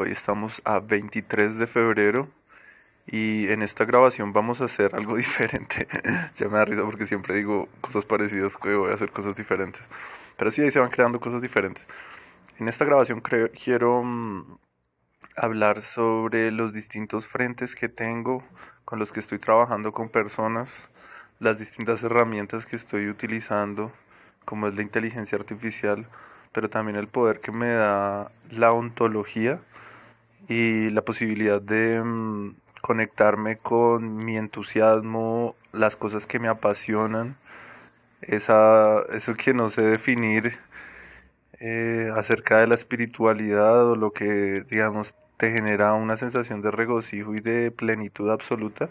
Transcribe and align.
Hoy 0.00 0.12
estamos 0.12 0.62
a 0.64 0.78
23 0.78 1.58
de 1.58 1.66
febrero 1.66 2.28
y 3.04 3.48
en 3.48 3.62
esta 3.62 3.84
grabación 3.84 4.32
vamos 4.32 4.60
a 4.60 4.66
hacer 4.66 4.94
algo 4.94 5.16
diferente. 5.24 5.88
ya 6.36 6.46
me 6.46 6.56
da 6.58 6.64
risa 6.64 6.84
porque 6.84 7.04
siempre 7.04 7.34
digo 7.34 7.68
cosas 7.80 8.04
parecidas 8.04 8.56
que 8.56 8.76
voy 8.76 8.92
a 8.92 8.94
hacer 8.94 9.10
cosas 9.10 9.34
diferentes. 9.34 9.82
Pero 10.36 10.52
sí, 10.52 10.62
ahí 10.62 10.70
se 10.70 10.78
van 10.78 10.90
creando 10.90 11.18
cosas 11.18 11.42
diferentes. 11.42 11.88
En 12.60 12.68
esta 12.68 12.84
grabación 12.84 13.20
quiero 13.20 14.04
mm, 14.04 14.58
hablar 15.34 15.82
sobre 15.82 16.52
los 16.52 16.72
distintos 16.72 17.26
frentes 17.26 17.74
que 17.74 17.88
tengo 17.88 18.44
con 18.84 19.00
los 19.00 19.10
que 19.10 19.18
estoy 19.18 19.40
trabajando 19.40 19.90
con 19.90 20.10
personas, 20.10 20.88
las 21.40 21.58
distintas 21.58 22.04
herramientas 22.04 22.66
que 22.66 22.76
estoy 22.76 23.08
utilizando, 23.08 23.90
como 24.44 24.68
es 24.68 24.76
la 24.76 24.82
inteligencia 24.82 25.36
artificial, 25.36 26.06
pero 26.52 26.70
también 26.70 26.96
el 26.96 27.08
poder 27.08 27.40
que 27.40 27.50
me 27.50 27.70
da 27.70 28.30
la 28.48 28.70
ontología 28.70 29.60
y 30.48 30.90
la 30.90 31.02
posibilidad 31.02 31.60
de 31.60 32.02
mm, 32.02 32.56
conectarme 32.82 33.58
con 33.58 34.16
mi 34.16 34.36
entusiasmo, 34.36 35.56
las 35.72 35.96
cosas 35.96 36.26
que 36.26 36.38
me 36.40 36.48
apasionan, 36.48 37.36
esa, 38.22 39.02
eso 39.12 39.34
que 39.34 39.54
no 39.54 39.70
sé 39.70 39.82
definir 39.82 40.58
eh, 41.60 42.10
acerca 42.16 42.58
de 42.58 42.66
la 42.68 42.74
espiritualidad 42.74 43.86
o 43.86 43.96
lo 43.96 44.12
que, 44.12 44.64
digamos, 44.70 45.14
te 45.36 45.52
genera 45.52 45.94
una 45.94 46.16
sensación 46.16 46.62
de 46.62 46.70
regocijo 46.70 47.34
y 47.34 47.40
de 47.40 47.70
plenitud 47.70 48.30
absoluta 48.30 48.90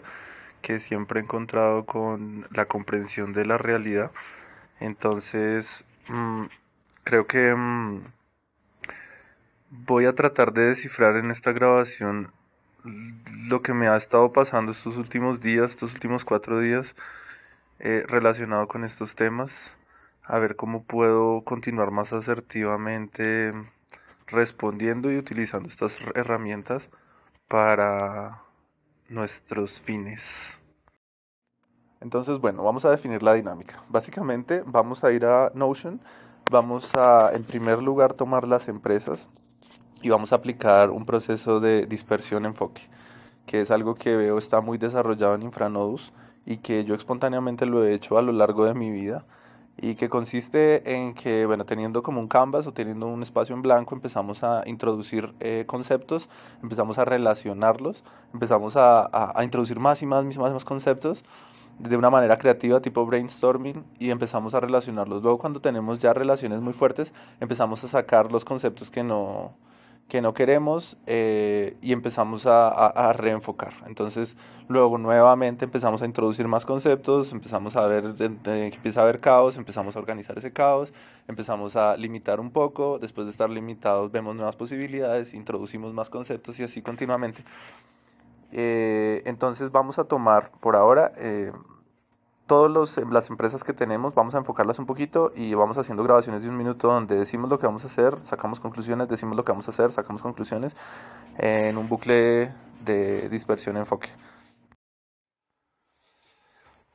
que 0.62 0.80
siempre 0.80 1.20
he 1.20 1.22
encontrado 1.24 1.86
con 1.86 2.46
la 2.52 2.66
comprensión 2.66 3.32
de 3.32 3.46
la 3.46 3.58
realidad. 3.58 4.12
Entonces, 4.80 5.84
mm, 6.08 6.44
creo 7.04 7.26
que... 7.26 7.54
Mm, 7.54 8.02
Voy 9.70 10.06
a 10.06 10.14
tratar 10.14 10.54
de 10.54 10.68
descifrar 10.68 11.16
en 11.16 11.30
esta 11.30 11.52
grabación 11.52 12.32
lo 12.84 13.60
que 13.60 13.74
me 13.74 13.86
ha 13.86 13.98
estado 13.98 14.32
pasando 14.32 14.72
estos 14.72 14.96
últimos 14.96 15.40
días, 15.40 15.72
estos 15.72 15.92
últimos 15.92 16.24
cuatro 16.24 16.60
días, 16.60 16.94
eh, 17.78 18.02
relacionado 18.08 18.66
con 18.66 18.82
estos 18.82 19.14
temas, 19.14 19.76
a 20.24 20.38
ver 20.38 20.56
cómo 20.56 20.84
puedo 20.84 21.42
continuar 21.44 21.90
más 21.90 22.14
asertivamente 22.14 23.52
respondiendo 24.26 25.12
y 25.12 25.18
utilizando 25.18 25.68
estas 25.68 25.98
herramientas 26.14 26.88
para 27.46 28.42
nuestros 29.10 29.82
fines. 29.82 30.58
Entonces, 32.00 32.38
bueno, 32.38 32.64
vamos 32.64 32.86
a 32.86 32.90
definir 32.90 33.22
la 33.22 33.34
dinámica. 33.34 33.84
Básicamente, 33.90 34.62
vamos 34.64 35.04
a 35.04 35.12
ir 35.12 35.26
a 35.26 35.52
Notion, 35.54 36.00
vamos 36.50 36.94
a, 36.94 37.32
en 37.34 37.44
primer 37.44 37.82
lugar, 37.82 38.14
tomar 38.14 38.48
las 38.48 38.68
empresas 38.68 39.28
y 40.02 40.08
vamos 40.10 40.32
a 40.32 40.36
aplicar 40.36 40.90
un 40.90 41.04
proceso 41.04 41.60
de 41.60 41.86
dispersión 41.86 42.46
enfoque, 42.46 42.82
que 43.46 43.60
es 43.60 43.70
algo 43.70 43.94
que 43.94 44.16
veo 44.16 44.38
está 44.38 44.60
muy 44.60 44.78
desarrollado 44.78 45.34
en 45.34 45.42
Infranodus 45.42 46.12
y 46.46 46.58
que 46.58 46.84
yo 46.84 46.94
espontáneamente 46.94 47.66
lo 47.66 47.84
he 47.84 47.94
hecho 47.94 48.18
a 48.18 48.22
lo 48.22 48.32
largo 48.32 48.64
de 48.64 48.74
mi 48.74 48.90
vida 48.90 49.24
y 49.80 49.94
que 49.94 50.08
consiste 50.08 50.96
en 50.96 51.14
que, 51.14 51.46
bueno, 51.46 51.64
teniendo 51.64 52.02
como 52.02 52.20
un 52.20 52.26
canvas 52.26 52.66
o 52.66 52.72
teniendo 52.72 53.06
un 53.06 53.22
espacio 53.22 53.54
en 53.54 53.62
blanco, 53.62 53.94
empezamos 53.94 54.42
a 54.42 54.62
introducir 54.66 55.32
eh, 55.38 55.64
conceptos, 55.66 56.28
empezamos 56.62 56.98
a 56.98 57.04
relacionarlos, 57.04 58.02
empezamos 58.32 58.76
a, 58.76 59.08
a, 59.38 59.44
introducir 59.44 59.78
más 59.78 60.02
y 60.02 60.06
más, 60.06 60.24
más, 60.24 60.52
más 60.52 60.64
conceptos 60.64 61.24
de 61.78 61.96
una 61.96 62.10
manera 62.10 62.38
creativa, 62.38 62.80
tipo 62.80 63.06
brainstorming, 63.06 63.84
y 64.00 64.10
empezamos 64.10 64.52
a 64.54 64.60
relacionarlos. 64.60 65.22
Luego, 65.22 65.38
cuando 65.38 65.60
tenemos 65.60 66.00
ya 66.00 66.12
relaciones 66.12 66.60
muy 66.60 66.72
fuertes, 66.72 67.12
empezamos 67.38 67.84
a 67.84 67.88
sacar 67.88 68.32
los 68.32 68.44
conceptos 68.44 68.90
que 68.90 69.04
no, 69.04 69.52
que 70.08 70.22
no 70.22 70.32
queremos 70.32 70.96
eh, 71.06 71.76
y 71.82 71.92
empezamos 71.92 72.46
a, 72.46 73.12
reenfocar. 73.12 73.74
Entonces, 73.86 74.36
luego 74.66 74.96
nuevamente 74.96 75.66
empezamos 75.66 76.00
a 76.00 76.06
introducir 76.06 76.48
más 76.48 76.64
conceptos, 76.64 77.30
empezamos 77.32 77.76
a 77.76 77.86
ver, 77.86 78.14
empieza 78.18 79.00
a 79.00 79.02
haber 79.02 79.20
caos, 79.20 79.56
empezamos 79.56 79.96
a 79.96 79.98
organizar 79.98 80.38
ese 80.38 80.52
caos, 80.52 80.92
empezamos 81.28 81.76
a 81.76 81.96
limitar 81.96 82.40
un 82.40 82.50
poco, 82.50 82.98
después 82.98 83.26
de 83.26 83.32
estar 83.32 83.50
limitados 83.50 84.10
vemos 84.10 84.34
nuevas 84.34 84.56
posibilidades, 84.56 85.34
introducimos 85.34 85.92
más 85.92 86.08
conceptos 86.08 86.58
y 86.58 86.64
así 86.64 86.80
continuamente. 86.80 87.44
Eh, 88.50 89.22
entonces 89.26 89.70
vamos 89.70 89.98
a 89.98 90.04
tomar 90.04 90.50
por 90.60 90.74
ahora... 90.74 91.12
Eh, 92.48 92.54
todas 92.54 92.98
las 93.10 93.28
empresas 93.30 93.62
que 93.62 93.74
tenemos, 93.74 94.14
vamos 94.14 94.34
a 94.34 94.38
enfocarlas 94.38 94.78
un 94.78 94.86
poquito 94.86 95.32
y 95.36 95.52
vamos 95.52 95.76
haciendo 95.76 96.02
grabaciones 96.02 96.42
de 96.42 96.48
un 96.48 96.56
minuto 96.56 96.88
donde 96.88 97.14
decimos 97.16 97.50
lo 97.50 97.58
que 97.58 97.66
vamos 97.66 97.84
a 97.84 97.88
hacer, 97.88 98.18
sacamos 98.22 98.58
conclusiones, 98.58 99.08
decimos 99.08 99.36
lo 99.36 99.44
que 99.44 99.52
vamos 99.52 99.68
a 99.68 99.70
hacer, 99.70 99.92
sacamos 99.92 100.22
conclusiones 100.22 100.74
en 101.36 101.76
un 101.76 101.88
bucle 101.88 102.54
de 102.86 103.28
dispersión 103.28 103.76
enfoque. 103.76 104.08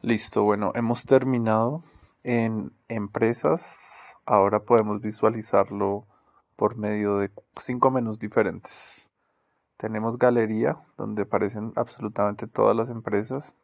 Listo, 0.01 0.43
bueno, 0.43 0.71
hemos 0.73 1.05
terminado 1.05 1.83
en 2.23 2.71
empresas. 2.87 4.15
Ahora 4.25 4.59
podemos 4.59 5.01
visualizarlo 5.01 6.07
por 6.55 6.77
medio 6.77 7.19
de 7.19 7.29
cinco 7.57 7.91
menús 7.91 8.17
diferentes. 8.17 9.07
Tenemos 9.77 10.17
galería, 10.17 10.81
donde 10.97 11.23
aparecen 11.23 11.73
absolutamente 11.75 12.47
todas 12.47 12.75
las 12.75 12.89
empresas. 12.89 13.55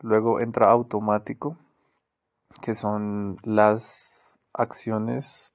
Luego 0.00 0.40
entra 0.40 0.70
automático, 0.70 1.56
que 2.62 2.74
son 2.74 3.36
las 3.42 4.38
acciones 4.52 5.54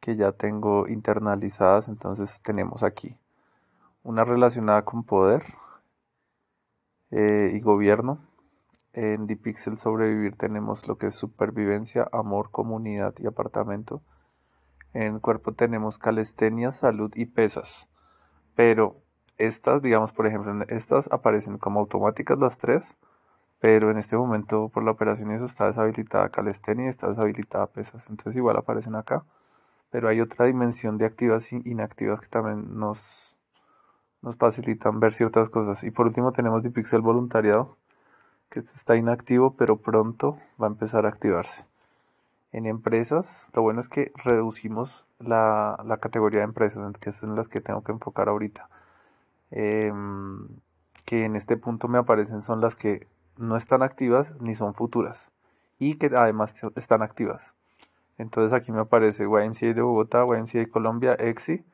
que 0.00 0.16
ya 0.16 0.32
tengo 0.32 0.88
internalizadas. 0.88 1.88
Entonces 1.88 2.40
tenemos 2.42 2.82
aquí 2.82 3.16
una 4.02 4.24
relacionada 4.24 4.84
con 4.84 5.04
poder 5.04 5.44
eh, 7.10 7.50
y 7.54 7.60
gobierno. 7.60 8.18
En 8.94 9.26
Dipixel 9.26 9.78
Sobrevivir 9.78 10.36
tenemos 10.36 10.88
lo 10.88 10.98
que 10.98 11.06
es 11.06 11.14
supervivencia, 11.14 12.08
amor, 12.12 12.50
comunidad 12.50 13.14
y 13.18 13.26
apartamento. 13.26 14.02
En 14.92 15.20
cuerpo 15.20 15.52
tenemos 15.52 15.98
calistenia, 15.98 16.72
salud 16.72 17.10
y 17.14 17.26
pesas. 17.26 17.88
Pero 18.54 18.96
estas, 19.38 19.80
digamos, 19.80 20.12
por 20.12 20.26
ejemplo, 20.26 20.64
estas 20.68 21.10
aparecen 21.10 21.58
como 21.58 21.80
automáticas 21.80 22.38
las 22.38 22.58
tres 22.58 22.98
pero 23.62 23.92
en 23.92 23.96
este 23.98 24.16
momento 24.16 24.70
por 24.70 24.82
la 24.82 24.90
operación 24.90 25.30
eso 25.30 25.44
está 25.44 25.66
deshabilitada 25.66 26.30
calistenia 26.30 26.86
y 26.86 26.88
está 26.88 27.08
deshabilitada 27.08 27.68
pesas, 27.68 28.10
entonces 28.10 28.36
igual 28.36 28.56
aparecen 28.56 28.96
acá, 28.96 29.24
pero 29.88 30.08
hay 30.08 30.20
otra 30.20 30.46
dimensión 30.46 30.98
de 30.98 31.06
activas 31.06 31.52
e 31.52 31.62
inactivas 31.64 32.20
que 32.22 32.26
también 32.26 32.76
nos, 32.76 33.36
nos 34.20 34.34
facilitan 34.34 34.98
ver 34.98 35.12
ciertas 35.12 35.48
cosas. 35.48 35.84
Y 35.84 35.92
por 35.92 36.06
último 36.06 36.32
tenemos 36.32 36.64
Dipixel 36.64 37.02
voluntariado, 37.02 37.76
que 38.50 38.58
este 38.58 38.74
está 38.74 38.96
inactivo, 38.96 39.54
pero 39.56 39.76
pronto 39.76 40.36
va 40.60 40.66
a 40.66 40.70
empezar 40.70 41.06
a 41.06 41.10
activarse. 41.10 41.64
En 42.50 42.66
empresas, 42.66 43.52
lo 43.54 43.62
bueno 43.62 43.78
es 43.78 43.88
que 43.88 44.10
reducimos 44.24 45.06
la, 45.20 45.80
la 45.86 45.98
categoría 45.98 46.40
de 46.40 46.46
empresas, 46.46 46.98
que 46.98 47.12
son 47.12 47.36
las 47.36 47.48
que 47.48 47.60
tengo 47.60 47.84
que 47.84 47.92
enfocar 47.92 48.28
ahorita. 48.28 48.68
Em, 49.52 50.48
que 51.06 51.26
en 51.26 51.36
este 51.36 51.56
punto 51.56 51.86
me 51.86 51.98
aparecen 51.98 52.42
son 52.42 52.60
las 52.60 52.74
que 52.74 53.06
no 53.36 53.56
están 53.56 53.82
activas 53.82 54.34
ni 54.40 54.54
son 54.54 54.74
futuras 54.74 55.32
y 55.78 55.94
que 55.94 56.06
además 56.14 56.54
están 56.76 57.02
activas. 57.02 57.56
Entonces 58.18 58.52
aquí 58.52 58.72
me 58.72 58.80
aparece 58.80 59.24
YMCA 59.24 59.74
de 59.74 59.82
Bogotá, 59.82 60.24
YMCA 60.24 60.58
de 60.58 60.68
Colombia, 60.68 61.14
EXI 61.18 61.64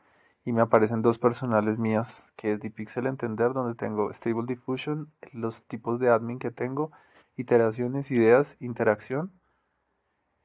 y 0.44 0.52
me 0.52 0.62
aparecen 0.62 1.02
dos 1.02 1.18
personales 1.18 1.78
mías 1.78 2.32
que 2.36 2.52
es 2.52 2.60
Dipixel 2.60 3.06
Entender 3.06 3.52
donde 3.52 3.74
tengo 3.74 4.12
Stable 4.12 4.46
Diffusion, 4.46 5.12
los 5.32 5.62
tipos 5.64 6.00
de 6.00 6.08
admin 6.08 6.38
que 6.38 6.50
tengo, 6.50 6.90
iteraciones, 7.36 8.10
ideas, 8.10 8.56
interacción, 8.60 9.30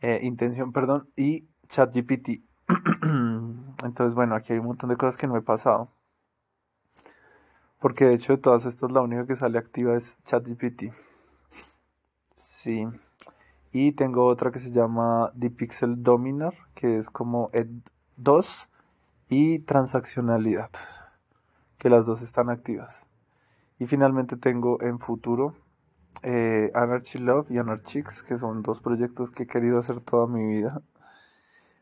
eh, 0.02 0.20
intención, 0.24 0.74
perdón, 0.74 1.10
y 1.16 1.48
ChatGPT. 1.70 2.42
Entonces 3.84 4.14
bueno, 4.14 4.36
aquí 4.36 4.54
hay 4.54 4.60
un 4.60 4.66
montón 4.66 4.90
de 4.90 4.98
cosas 4.98 5.16
que 5.16 5.28
no 5.28 5.38
he 5.38 5.42
pasado. 5.42 5.90
Porque 7.84 8.06
de 8.06 8.14
hecho 8.14 8.32
de 8.32 8.42
todas 8.42 8.66
estas 8.66 8.94
la 8.94 9.02
única 9.02 9.28
que 9.28 9.36
sale 9.36 9.58
activa 9.58 9.94
es 9.98 10.18
ChatGPT. 10.24 10.94
Sí. 12.38 12.88
Y 13.74 13.92
tengo 13.92 14.26
otra 14.26 14.52
que 14.52 14.60
se 14.60 14.72
llama 14.72 15.34
Pixel 15.58 16.02
Dominar, 16.02 16.54
que 16.76 16.98
es 16.98 17.10
como 17.10 17.52
Ed2 17.52 18.70
y 19.28 19.60
transaccionalidad, 19.60 20.70
que 21.78 21.90
las 21.90 22.06
dos 22.06 22.22
están 22.22 22.50
activas. 22.50 23.06
Y 23.80 23.86
finalmente 23.86 24.38
tengo 24.38 24.82
en 24.82 25.00
futuro 25.00 25.54
eh, 26.22 26.72
Anarchy 26.74 27.20
Love 27.20 27.52
y 27.52 27.58
Anarchix, 27.58 28.24
que 28.24 28.38
son 28.38 28.64
dos 28.64 28.80
proyectos 28.80 29.30
que 29.30 29.44
he 29.44 29.48
querido 29.48 29.78
hacer 29.78 30.00
toda 30.00 30.26
mi 30.26 30.54
vida. 30.54 30.82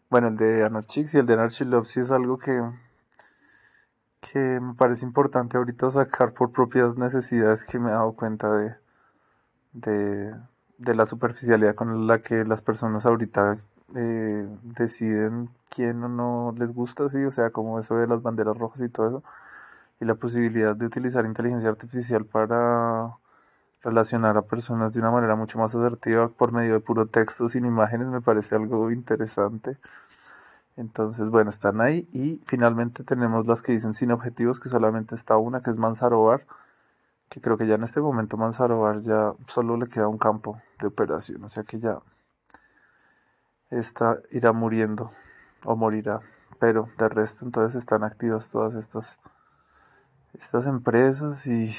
Bueno, 0.10 0.30
el 0.30 0.38
de 0.38 0.64
Anarchix 0.64 1.14
y 1.14 1.20
el 1.20 1.28
de 1.28 1.36
Anarchy 1.36 1.66
Love 1.66 1.86
sí 1.86 2.00
es 2.00 2.10
algo 2.10 2.40
que 2.40 2.60
que 4.32 4.40
me 4.40 4.74
parece 4.76 5.06
importante 5.06 5.58
ahorita 5.58 5.92
sacar 5.92 6.34
por 6.34 6.52
propias 6.52 6.98
necesidades 6.98 7.66
que 7.66 7.80
me 7.80 7.90
he 7.90 7.94
dado 7.94 8.14
cuenta 8.14 8.50
de, 8.54 8.76
de, 10.78 10.96
la 10.96 11.06
superficialidad 11.06 11.76
con 11.76 12.08
la 12.08 12.22
que 12.22 12.46
las 12.46 12.62
personas 12.62 13.06
ahorita 13.06 13.58
eh, 13.96 14.48
deciden 14.64 15.50
quién 15.70 16.04
o 16.04 16.10
no 16.10 16.56
les 16.58 16.74
gusta, 16.74 17.10
sí, 17.10 17.24
o 17.26 17.32
sea, 17.32 17.50
como 17.52 17.80
eso 17.80 17.98
de 17.98 18.08
las 18.08 18.22
banderas 18.22 18.58
rojas 18.58 18.82
y 18.82 18.90
todo 18.90 19.08
eso, 19.08 19.24
y 20.00 20.06
la 20.06 20.16
posibilidad 20.16 20.76
de 20.76 20.86
utilizar 20.86 21.26
inteligencia 21.26 21.70
artificial 21.70 22.26
para 22.26 23.18
relacionar 23.84 24.38
a 24.38 24.44
personas 24.44 24.94
de 24.94 25.00
una 25.02 25.12
manera 25.12 25.36
mucho 25.36 25.60
más 25.60 25.76
asertiva 25.76 26.30
por 26.30 26.52
medio 26.54 26.74
de 26.74 26.80
puro 26.80 27.08
texto 27.08 27.50
sin 27.50 27.66
imágenes 27.66 28.08
me 28.08 28.22
parece 28.22 28.56
algo 28.56 28.92
interesante. 28.92 29.78
Entonces, 30.78 31.30
bueno, 31.30 31.50
están 31.50 31.82
ahí 31.82 32.08
y 32.14 32.42
finalmente 32.48 33.04
tenemos 33.04 33.46
las 33.46 33.62
que 33.62 33.74
dicen 33.74 33.94
sin 33.94 34.12
objetivos, 34.12 34.60
que 34.60 34.70
solamente 34.70 35.16
está 35.16 35.38
una, 35.38 35.62
que 35.62 35.70
es 35.70 35.78
Manzarobar, 35.78 36.46
que 37.30 37.42
creo 37.42 37.58
que 37.58 37.68
ya 37.68 37.76
en 37.76 37.84
este 37.84 38.02
momento 38.02 38.38
Manzarobar 38.38 39.02
ya 39.02 39.34
solo 39.48 39.78
le 39.78 39.88
queda 39.88 40.08
un 40.08 40.18
campo 40.18 40.62
de 40.80 40.88
operación, 40.88 41.44
o 41.44 41.50
sea 41.50 41.64
que 41.64 41.80
ya 41.80 42.00
esta 43.70 44.18
irá 44.32 44.52
muriendo 44.54 45.12
o 45.66 45.76
morirá, 45.76 46.20
pero 46.60 46.88
de 46.98 47.10
resto 47.10 47.46
entonces 47.46 47.78
están 47.78 48.04
activas 48.04 48.52
todas 48.52 48.76
estas 48.76 49.20
estas 50.34 50.66
empresas 50.66 51.46
y 51.48 51.76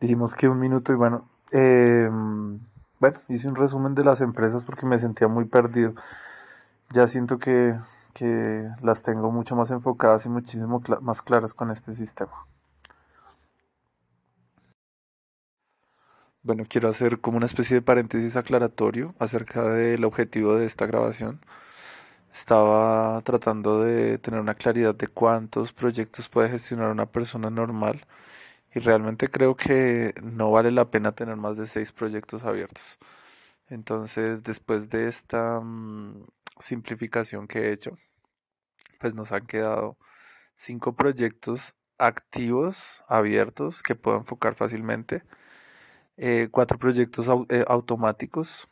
dijimos 0.00 0.34
que 0.34 0.48
un 0.48 0.58
minuto 0.58 0.92
y 0.92 0.96
bueno, 0.96 1.28
em, 1.50 2.60
bueno, 2.98 3.18
hice 3.28 3.48
un 3.48 3.56
resumen 3.56 3.94
de 3.94 4.04
las 4.04 4.20
empresas 4.20 4.64
porque 4.64 4.86
me 4.86 4.98
sentía 4.98 5.28
muy 5.28 5.46
perdido. 5.46 5.94
Ya 6.92 7.06
siento 7.06 7.38
que, 7.38 7.76
que 8.14 8.68
las 8.82 9.02
tengo 9.02 9.30
mucho 9.30 9.54
más 9.56 9.70
enfocadas 9.70 10.26
y 10.26 10.28
muchísimo 10.28 10.82
más 11.00 11.22
claras 11.22 11.54
con 11.54 11.70
este 11.70 11.94
sistema. 11.94 12.46
Bueno, 16.42 16.64
quiero 16.68 16.88
hacer 16.88 17.20
como 17.20 17.36
una 17.36 17.46
especie 17.46 17.76
de 17.76 17.82
paréntesis 17.82 18.34
aclaratorio 18.36 19.14
acerca 19.18 19.62
del 19.64 20.04
objetivo 20.04 20.56
de 20.56 20.66
esta 20.66 20.86
grabación. 20.86 21.40
Estaba 22.32 23.20
tratando 23.22 23.82
de 23.82 24.18
tener 24.18 24.40
una 24.40 24.54
claridad 24.54 24.94
de 24.94 25.08
cuántos 25.08 25.72
proyectos 25.72 26.28
puede 26.28 26.48
gestionar 26.50 26.90
una 26.90 27.06
persona 27.06 27.50
normal 27.50 28.06
y 28.74 28.80
realmente 28.80 29.28
creo 29.28 29.56
que 29.56 30.14
no 30.22 30.50
vale 30.52 30.70
la 30.72 30.90
pena 30.90 31.12
tener 31.12 31.36
más 31.36 31.56
de 31.58 31.66
seis 31.66 31.92
proyectos 31.92 32.44
abiertos. 32.44 32.98
Entonces, 33.68 34.42
después 34.44 34.90
de 34.90 35.08
esta 35.08 35.60
mm, 35.60 36.24
simplificación 36.60 37.48
que 37.48 37.60
he 37.60 37.72
hecho, 37.72 37.98
pues 38.98 39.14
nos 39.14 39.32
han 39.32 39.46
quedado 39.46 39.96
cinco 40.54 40.94
proyectos 40.94 41.74
activos, 41.98 43.04
abiertos, 43.08 43.82
que 43.82 43.94
puedo 43.94 44.18
enfocar 44.18 44.54
fácilmente. 44.54 45.22
Eh, 46.16 46.48
cuatro 46.50 46.78
proyectos 46.78 47.28
eh, 47.48 47.64
automáticos 47.66 48.68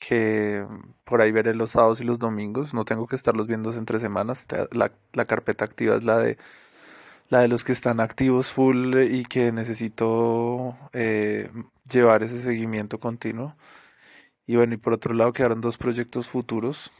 que 0.00 0.66
por 1.04 1.22
ahí 1.22 1.32
veré 1.32 1.54
los 1.54 1.70
sábados 1.72 2.00
y 2.00 2.04
los 2.04 2.18
domingos. 2.18 2.74
No 2.74 2.84
tengo 2.84 3.06
que 3.06 3.16
estarlos 3.16 3.46
viendo 3.46 3.72
entre 3.72 3.98
semanas. 3.98 4.46
La, 4.72 4.92
la 5.12 5.24
carpeta 5.26 5.64
activa 5.64 5.96
es 5.96 6.04
la 6.04 6.18
de 6.18 6.38
la 7.32 7.40
de 7.40 7.48
los 7.48 7.64
que 7.64 7.72
están 7.72 8.00
activos 8.00 8.52
full 8.52 8.94
y 9.10 9.24
que 9.24 9.52
necesito 9.52 10.76
eh, 10.92 11.50
llevar 11.90 12.22
ese 12.22 12.38
seguimiento 12.38 13.00
continuo. 13.00 13.56
Y 14.46 14.56
bueno, 14.56 14.74
y 14.74 14.76
por 14.76 14.92
otro 14.92 15.14
lado 15.14 15.32
quedaron 15.32 15.62
dos 15.62 15.78
proyectos 15.78 16.28
futuros 16.28 16.92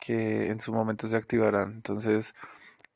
que 0.00 0.50
en 0.50 0.60
su 0.60 0.72
momento 0.72 1.06
se 1.06 1.16
activarán. 1.16 1.72
Entonces, 1.74 2.34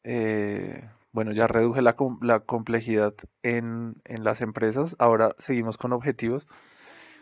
eh, 0.04 0.88
bueno, 1.12 1.32
ya 1.32 1.46
reduje 1.46 1.82
la, 1.82 1.96
la 2.22 2.40
complejidad 2.40 3.14
en, 3.42 3.96
en, 4.04 4.24
las 4.24 4.40
empresas. 4.40 4.96
Ahora 4.98 5.34
seguimos 5.38 5.78
con 5.78 5.92
objetivos. 5.92 6.48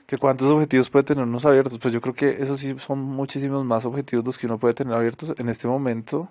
¿Que 0.06 0.18
¿Cuántos 0.18 0.50
objetivos 0.50 0.90
puede 0.90 1.04
tener 1.04 1.24
unos 1.24 1.44
abiertos? 1.44 1.78
Pues 1.78 1.94
yo 1.94 2.00
creo 2.00 2.14
que 2.14 2.42
eso 2.42 2.56
sí 2.58 2.74
son 2.78 3.00
muchísimos 3.00 3.64
más 3.64 3.84
objetivos 3.84 4.24
los 4.24 4.38
que 4.38 4.46
uno 4.46 4.58
puede 4.58 4.74
tener 4.74 4.94
abiertos. 4.94 5.34
En 5.38 5.48
este 5.48 5.68
momento 5.68 6.30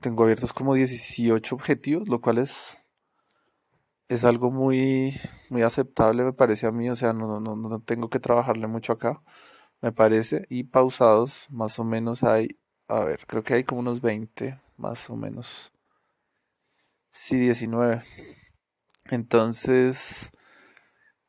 tengo 0.00 0.22
abiertos 0.24 0.52
como 0.52 0.74
18 0.74 1.54
objetivos, 1.54 2.08
lo 2.08 2.20
cual 2.20 2.38
es, 2.38 2.78
es 4.08 4.24
algo 4.24 4.50
muy, 4.50 5.20
muy 5.50 5.62
aceptable, 5.62 6.24
me 6.24 6.32
parece 6.32 6.66
a 6.66 6.72
mí. 6.72 6.90
O 6.90 6.96
sea, 6.96 7.12
no, 7.12 7.40
no, 7.40 7.56
no 7.56 7.80
tengo 7.80 8.10
que 8.10 8.20
trabajarle 8.20 8.66
mucho 8.66 8.92
acá, 8.92 9.22
me 9.80 9.92
parece. 9.92 10.46
Y 10.48 10.64
pausados, 10.64 11.46
más 11.50 11.78
o 11.78 11.84
menos 11.84 12.24
hay, 12.24 12.58
a 12.88 13.00
ver, 13.00 13.26
creo 13.26 13.42
que 13.42 13.54
hay 13.54 13.64
como 13.64 13.80
unos 13.80 14.00
20, 14.00 14.60
más 14.76 15.10
o 15.10 15.16
menos. 15.16 15.72
Sí, 17.12 17.38
19. 17.38 18.02
Entonces, 19.06 20.32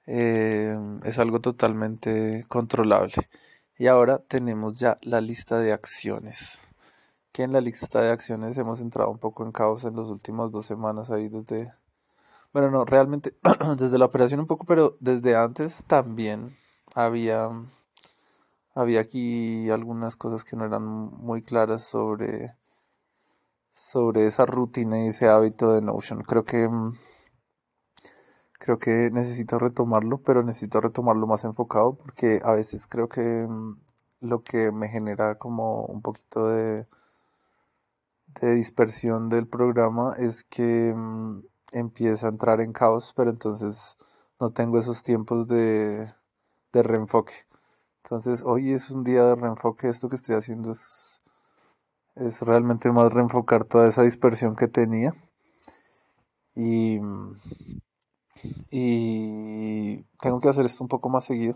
eh, 0.05 0.77
es 1.03 1.19
algo 1.19 1.41
totalmente 1.41 2.45
controlable. 2.47 3.29
Y 3.77 3.87
ahora 3.87 4.19
tenemos 4.19 4.79
ya 4.79 4.97
la 5.01 5.21
lista 5.21 5.57
de 5.59 5.71
acciones 5.73 6.59
que 7.31 7.43
en 7.43 7.53
la 7.53 7.61
lista 7.61 8.01
de 8.01 8.11
acciones 8.11 8.57
hemos 8.57 8.81
entrado 8.81 9.09
un 9.11 9.19
poco 9.19 9.43
en 9.43 9.51
caos 9.51 9.83
en 9.83 9.95
las 9.95 10.07
últimas 10.07 10.51
dos 10.51 10.65
semanas 10.65 11.11
ahí 11.11 11.29
desde... 11.29 11.73
Bueno, 12.51 12.71
no, 12.71 12.85
realmente 12.85 13.35
desde 13.77 13.97
la 13.99 14.05
operación 14.05 14.39
un 14.39 14.47
poco, 14.47 14.65
pero 14.65 14.97
desde 14.99 15.35
antes 15.35 15.83
también 15.85 16.49
había, 16.95 17.49
había 18.75 19.01
aquí 19.01 19.69
algunas 19.69 20.16
cosas 20.16 20.44
que 20.44 20.56
no 20.56 20.66
eran 20.66 20.83
muy 20.83 21.42
claras 21.42 21.83
sobre, 21.83 22.56
sobre 23.71 24.27
esa 24.27 24.45
rutina 24.45 25.04
y 25.04 25.07
ese 25.07 25.27
hábito 25.27 25.74
de 25.74 25.81
Notion. 25.81 26.21
Creo 26.21 26.44
que 26.44 26.69
creo 28.54 28.77
que 28.80 29.10
necesito 29.12 29.57
retomarlo, 29.60 30.21
pero 30.21 30.44
necesito 30.44 30.81
retomarlo 30.81 31.27
más 31.27 31.44
enfocado 31.45 31.95
porque 31.95 32.42
a 32.44 32.51
veces 32.54 32.88
creo 32.88 33.07
que 33.10 33.48
lo 34.21 34.44
que 34.44 34.71
me 34.71 34.89
genera 34.89 35.36
como 35.38 35.86
un 35.86 36.01
poquito 36.01 36.48
de 36.50 36.88
de 38.42 38.54
dispersión 38.56 39.30
del 39.30 39.48
programa 39.48 40.16
es 40.18 40.44
que 40.44 40.94
mm, 40.95 41.42
empieza 41.74 42.27
a 42.27 42.30
entrar 42.30 42.62
en 42.62 42.74
caos, 42.74 43.13
pero 43.16 43.30
entonces 43.31 43.98
no 44.39 44.51
tengo 44.51 44.80
esos 44.80 45.04
tiempos 45.04 45.48
de, 45.48 46.13
de 46.74 46.83
reenfoque. 46.83 47.33
Entonces 48.09 48.41
hoy 48.44 48.71
es 48.71 48.89
un 48.89 49.03
día 49.03 49.23
de 49.23 49.35
reenfoque, 49.35 49.88
esto 49.88 50.09
que 50.09 50.15
estoy 50.15 50.33
haciendo 50.33 50.71
es, 50.71 51.21
es 52.15 52.41
realmente 52.41 52.91
más 52.91 53.13
reenfocar 53.13 53.65
toda 53.65 53.88
esa 53.88 54.01
dispersión 54.01 54.56
que 54.56 54.67
tenía. 54.67 55.13
Y, 56.56 57.00
y 58.71 60.01
tengo 60.19 60.39
que 60.39 60.50
hacer 60.50 60.65
esto 60.65 60.83
un 60.83 60.88
poco 60.88 61.09
más 61.09 61.25
seguido. 61.25 61.56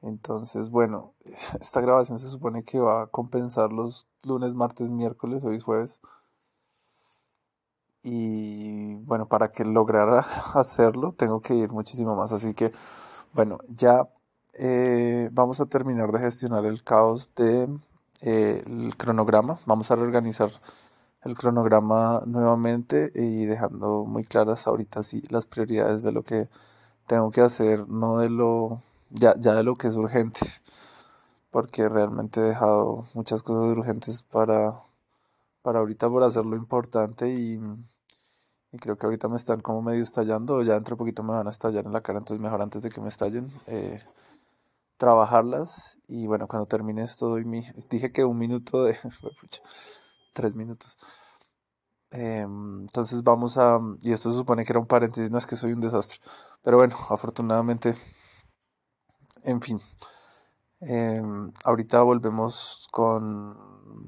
Entonces, 0.00 0.68
bueno, 0.68 1.14
esta 1.60 1.80
grabación 1.80 2.18
se 2.18 2.28
supone 2.28 2.64
que 2.64 2.80
va 2.80 3.02
a 3.02 3.06
compensar 3.06 3.72
los 3.72 4.08
lunes, 4.24 4.52
martes, 4.52 4.90
miércoles, 4.90 5.44
hoy 5.44 5.58
es 5.58 5.62
jueves. 5.62 6.00
Y 8.02 8.94
bueno, 9.04 9.28
para 9.28 9.52
que 9.52 9.64
lograra 9.64 10.26
hacerlo, 10.54 11.12
tengo 11.16 11.40
que 11.40 11.54
ir 11.54 11.70
muchísimo 11.70 12.16
más. 12.16 12.32
Así 12.32 12.52
que, 12.52 12.72
bueno, 13.32 13.58
ya 13.68 14.08
eh, 14.54 15.28
vamos 15.32 15.60
a 15.60 15.66
terminar 15.66 16.12
de 16.12 16.20
gestionar 16.20 16.64
el 16.66 16.82
caos 16.82 17.34
del 17.34 17.80
de, 18.22 18.60
eh, 18.60 18.90
cronograma. 18.96 19.58
Vamos 19.66 19.90
a 19.90 19.96
reorganizar 19.96 20.50
el 21.24 21.36
cronograma 21.36 22.22
nuevamente 22.26 23.12
y 23.14 23.46
dejando 23.46 24.04
muy 24.04 24.24
claras 24.24 24.66
ahorita 24.66 25.02
sí 25.02 25.22
las 25.30 25.46
prioridades 25.46 26.02
de 26.02 26.12
lo 26.12 26.22
que 26.24 26.48
tengo 27.06 27.30
que 27.30 27.42
hacer, 27.42 27.88
no 27.88 28.18
de 28.18 28.30
lo 28.30 28.82
ya, 29.10 29.34
ya 29.38 29.54
de 29.54 29.62
lo 29.62 29.76
que 29.76 29.88
es 29.88 29.94
urgente, 29.96 30.40
porque 31.50 31.88
realmente 31.88 32.40
he 32.40 32.44
dejado 32.44 33.06
muchas 33.14 33.42
cosas 33.42 33.76
urgentes 33.76 34.22
para, 34.22 34.80
para 35.62 35.80
ahorita 35.80 36.08
por 36.08 36.22
hacer 36.24 36.44
lo 36.46 36.56
importante 36.56 37.28
y, 37.32 37.60
creo 38.80 38.96
que 38.96 39.06
ahorita 39.06 39.28
me 39.28 39.36
están 39.36 39.60
como 39.60 39.82
medio 39.82 40.02
estallando, 40.02 40.62
ya 40.62 40.74
dentro 40.74 40.96
de 40.96 40.98
poquito 40.98 41.22
me 41.22 41.34
van 41.34 41.46
a 41.46 41.50
estallar 41.50 41.84
en 41.86 41.92
la 41.92 42.00
cara, 42.02 42.18
entonces 42.20 42.42
mejor 42.42 42.62
antes 42.62 42.82
de 42.82 42.90
que 42.90 43.00
me 43.00 43.08
estallen, 43.08 43.52
eh, 43.66 44.02
trabajarlas 44.96 45.98
y 46.08 46.26
bueno, 46.26 46.48
cuando 46.48 46.66
termine 46.66 47.02
esto 47.02 47.28
doy 47.28 47.44
mi, 47.44 47.64
dije 47.90 48.12
que 48.12 48.24
un 48.24 48.38
minuto 48.38 48.84
de, 48.84 48.96
tres 50.32 50.54
minutos. 50.54 50.98
Em, 52.10 52.82
entonces 52.82 53.22
vamos 53.22 53.56
a, 53.58 53.80
y 54.02 54.12
esto 54.12 54.30
se 54.30 54.36
supone 54.36 54.64
que 54.64 54.72
era 54.72 54.80
un 54.80 54.86
paréntesis, 54.86 55.30
no 55.30 55.38
es 55.38 55.46
que 55.46 55.56
soy 55.56 55.72
un 55.72 55.80
desastre, 55.80 56.20
pero 56.62 56.76
bueno, 56.76 56.94
afortunadamente 57.08 57.94
en 59.44 59.60
fin, 59.60 59.80
em, 60.80 61.52
ahorita 61.64 62.02
volvemos 62.02 62.88
con 62.92 63.56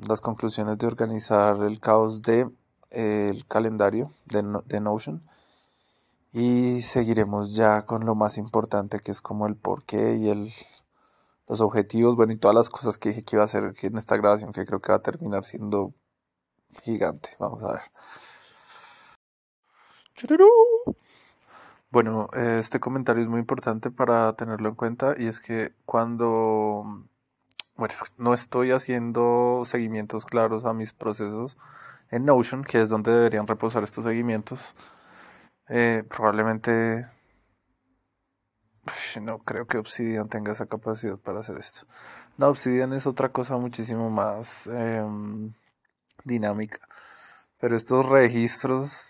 las 0.09 0.21
conclusiones 0.21 0.79
de 0.79 0.87
organizar 0.87 1.63
el 1.63 1.81
caos 1.81 2.23
de 2.23 2.49
el 2.91 3.47
calendario 3.47 4.13
de, 4.27 4.81
Notion 4.81 5.23
y 6.33 6.83
seguiremos 6.83 7.55
ya 7.55 7.83
con 7.87 8.05
lo 8.07 8.15
más 8.15 8.39
importante 8.39 9.01
que 9.01 9.11
es 9.11 9.21
como 9.21 9.47
el 9.47 9.57
porqué 9.57 10.17
y 10.17 10.29
el 10.29 10.53
los 11.47 11.61
objetivos, 11.61 12.17
bueno 12.17 12.33
y 12.33 12.39
todas 12.39 12.55
las 12.55 12.71
cosas 12.71 12.99
que 12.99 13.11
dije 13.11 13.25
que 13.25 13.37
iba 13.37 13.43
a 13.43 13.47
hacer 13.47 13.75
en 13.83 13.97
esta 13.99 14.17
grabación 14.17 14.53
que 14.53 14.65
creo 14.65 14.81
que 14.81 14.93
va 14.93 14.99
a 14.99 15.03
terminar 15.03 15.45
siendo 15.45 15.95
gigante. 16.83 17.31
Vamos 17.39 17.63
a 17.63 17.73
ver. 17.73 17.83
Bueno, 21.91 22.29
este 22.35 22.81
comentario 22.81 23.23
es 23.23 23.29
muy 23.29 23.41
importante 23.41 23.91
para 23.91 24.35
tenerlo 24.35 24.69
en 24.69 24.75
cuenta 24.75 25.15
y 25.17 25.27
es 25.27 25.41
que 25.41 25.73
cuando, 25.85 27.07
bueno, 27.77 27.95
no 28.19 28.35
estoy 28.35 28.73
haciendo 28.73 29.63
seguimientos 29.65 30.27
claros 30.27 30.65
a 30.65 30.73
mis 30.73 30.93
procesos 30.93 31.57
en 32.11 32.25
Notion, 32.25 32.65
que 32.65 32.83
es 32.83 32.89
donde 32.89 33.13
deberían 33.13 33.47
reposar 33.47 33.85
estos 33.85 34.05
seguimientos, 34.05 34.75
eh, 35.69 36.05
probablemente 36.09 37.07
no 39.21 39.39
creo 39.39 39.67
que 39.67 39.79
Obsidian 39.79 40.29
tenga 40.29 40.53
esa 40.53 40.67
capacidad 40.67 41.17
para 41.19 41.41
hacer 41.41 41.59
esto. 41.59 41.87
No, 42.37 42.49
Obsidian 42.49 42.93
es 42.93 43.07
otra 43.07 43.31
cosa 43.31 43.57
muchísimo 43.57 44.11
más 44.11 44.67
em, 44.67 45.53
dinámica. 46.25 46.79
Pero 47.61 47.77
estos 47.77 48.07
registros 48.07 49.05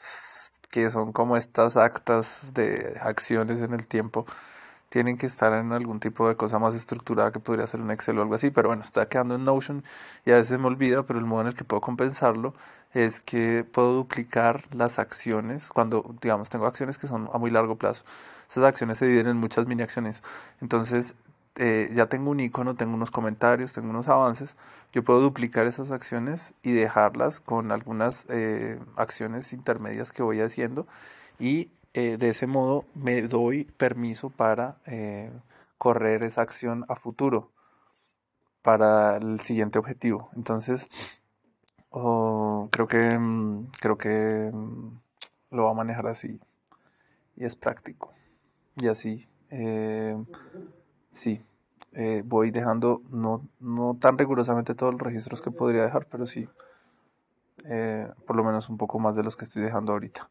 que 0.71 0.90
son 0.90 1.12
como 1.12 1.37
estas 1.37 1.76
actas 1.76 2.52
de 2.52 2.99
acciones 3.00 3.62
en 3.62 3.75
el 3.75 3.87
tiempo, 3.87 4.26
tienen 4.94 5.16
que 5.16 5.26
estar 5.26 5.52
en 5.54 5.72
algún 5.72 5.98
tipo 5.98 6.28
de 6.28 6.36
cosa 6.36 6.60
más 6.60 6.76
estructurada 6.76 7.32
que 7.32 7.40
podría 7.40 7.66
ser 7.66 7.80
un 7.80 7.90
Excel 7.90 8.16
o 8.16 8.22
algo 8.22 8.36
así, 8.36 8.52
pero 8.52 8.68
bueno, 8.68 8.82
está 8.82 9.08
quedando 9.08 9.34
en 9.34 9.44
Notion 9.44 9.82
y 10.24 10.30
a 10.30 10.36
veces 10.36 10.56
me 10.60 10.68
olvida, 10.68 11.02
pero 11.02 11.18
el 11.18 11.24
modo 11.24 11.40
en 11.40 11.46
el 11.48 11.54
que 11.56 11.64
puedo 11.64 11.80
compensarlo 11.80 12.54
es 12.92 13.20
que 13.20 13.64
puedo 13.64 13.92
duplicar 13.92 14.62
las 14.72 15.00
acciones 15.00 15.68
cuando, 15.70 16.14
digamos, 16.22 16.48
tengo 16.48 16.66
acciones 16.66 16.96
que 16.96 17.08
son 17.08 17.28
a 17.32 17.38
muy 17.38 17.50
largo 17.50 17.74
plazo. 17.74 18.04
Esas 18.48 18.62
acciones 18.62 18.98
se 18.98 19.06
dividen 19.06 19.26
en 19.26 19.36
muchas 19.36 19.66
mini 19.66 19.82
acciones. 19.82 20.22
Entonces, 20.60 21.16
eh, 21.56 21.90
ya 21.92 22.06
tengo 22.06 22.30
un 22.30 22.38
icono, 22.38 22.76
tengo 22.76 22.94
unos 22.94 23.10
comentarios, 23.10 23.72
tengo 23.72 23.90
unos 23.90 24.06
avances, 24.06 24.54
yo 24.92 25.02
puedo 25.02 25.20
duplicar 25.20 25.66
esas 25.66 25.90
acciones 25.90 26.54
y 26.62 26.70
dejarlas 26.70 27.40
con 27.40 27.72
algunas 27.72 28.26
eh, 28.28 28.78
acciones 28.94 29.52
intermedias 29.52 30.12
que 30.12 30.22
voy 30.22 30.40
haciendo 30.40 30.86
y 31.40 31.70
eh, 31.94 32.16
de 32.18 32.28
ese 32.30 32.46
modo 32.46 32.84
me 32.94 33.22
doy 33.22 33.64
permiso 33.64 34.30
para 34.30 34.78
correr 35.78 36.22
esa 36.22 36.42
acción 36.42 36.84
a 36.88 36.96
futuro 36.96 37.50
para 38.62 39.16
el 39.16 39.40
siguiente 39.40 39.78
objetivo. 39.78 40.30
Entonces, 40.36 40.88
oh, 41.90 42.68
creo 42.70 42.86
que 42.86 43.18
mm, 43.18 43.70
creo 43.80 43.98
que 43.98 44.50
mm, 44.52 45.00
lo 45.50 45.64
va 45.64 45.70
a 45.70 45.74
manejar 45.74 46.06
así 46.06 46.40
y 47.36 47.44
es 47.44 47.56
práctico 47.56 48.12
y 48.76 48.88
así 48.88 49.28
Sí, 51.14 51.40
eh, 51.92 52.24
voy 52.26 52.50
dejando 52.50 53.00
no, 53.08 53.48
no 53.60 53.96
tan 54.00 54.18
rigurosamente 54.18 54.74
todos 54.74 54.92
los 54.94 55.00
registros 55.00 55.40
que 55.40 55.52
podría 55.52 55.84
dejar, 55.84 56.08
pero 56.10 56.26
sí, 56.26 56.48
eh, 57.66 58.08
por 58.26 58.34
lo 58.34 58.42
menos 58.42 58.68
un 58.68 58.76
poco 58.76 58.98
más 58.98 59.14
de 59.14 59.22
los 59.22 59.36
que 59.36 59.44
estoy 59.44 59.62
dejando 59.62 59.92
ahorita. 59.92 60.28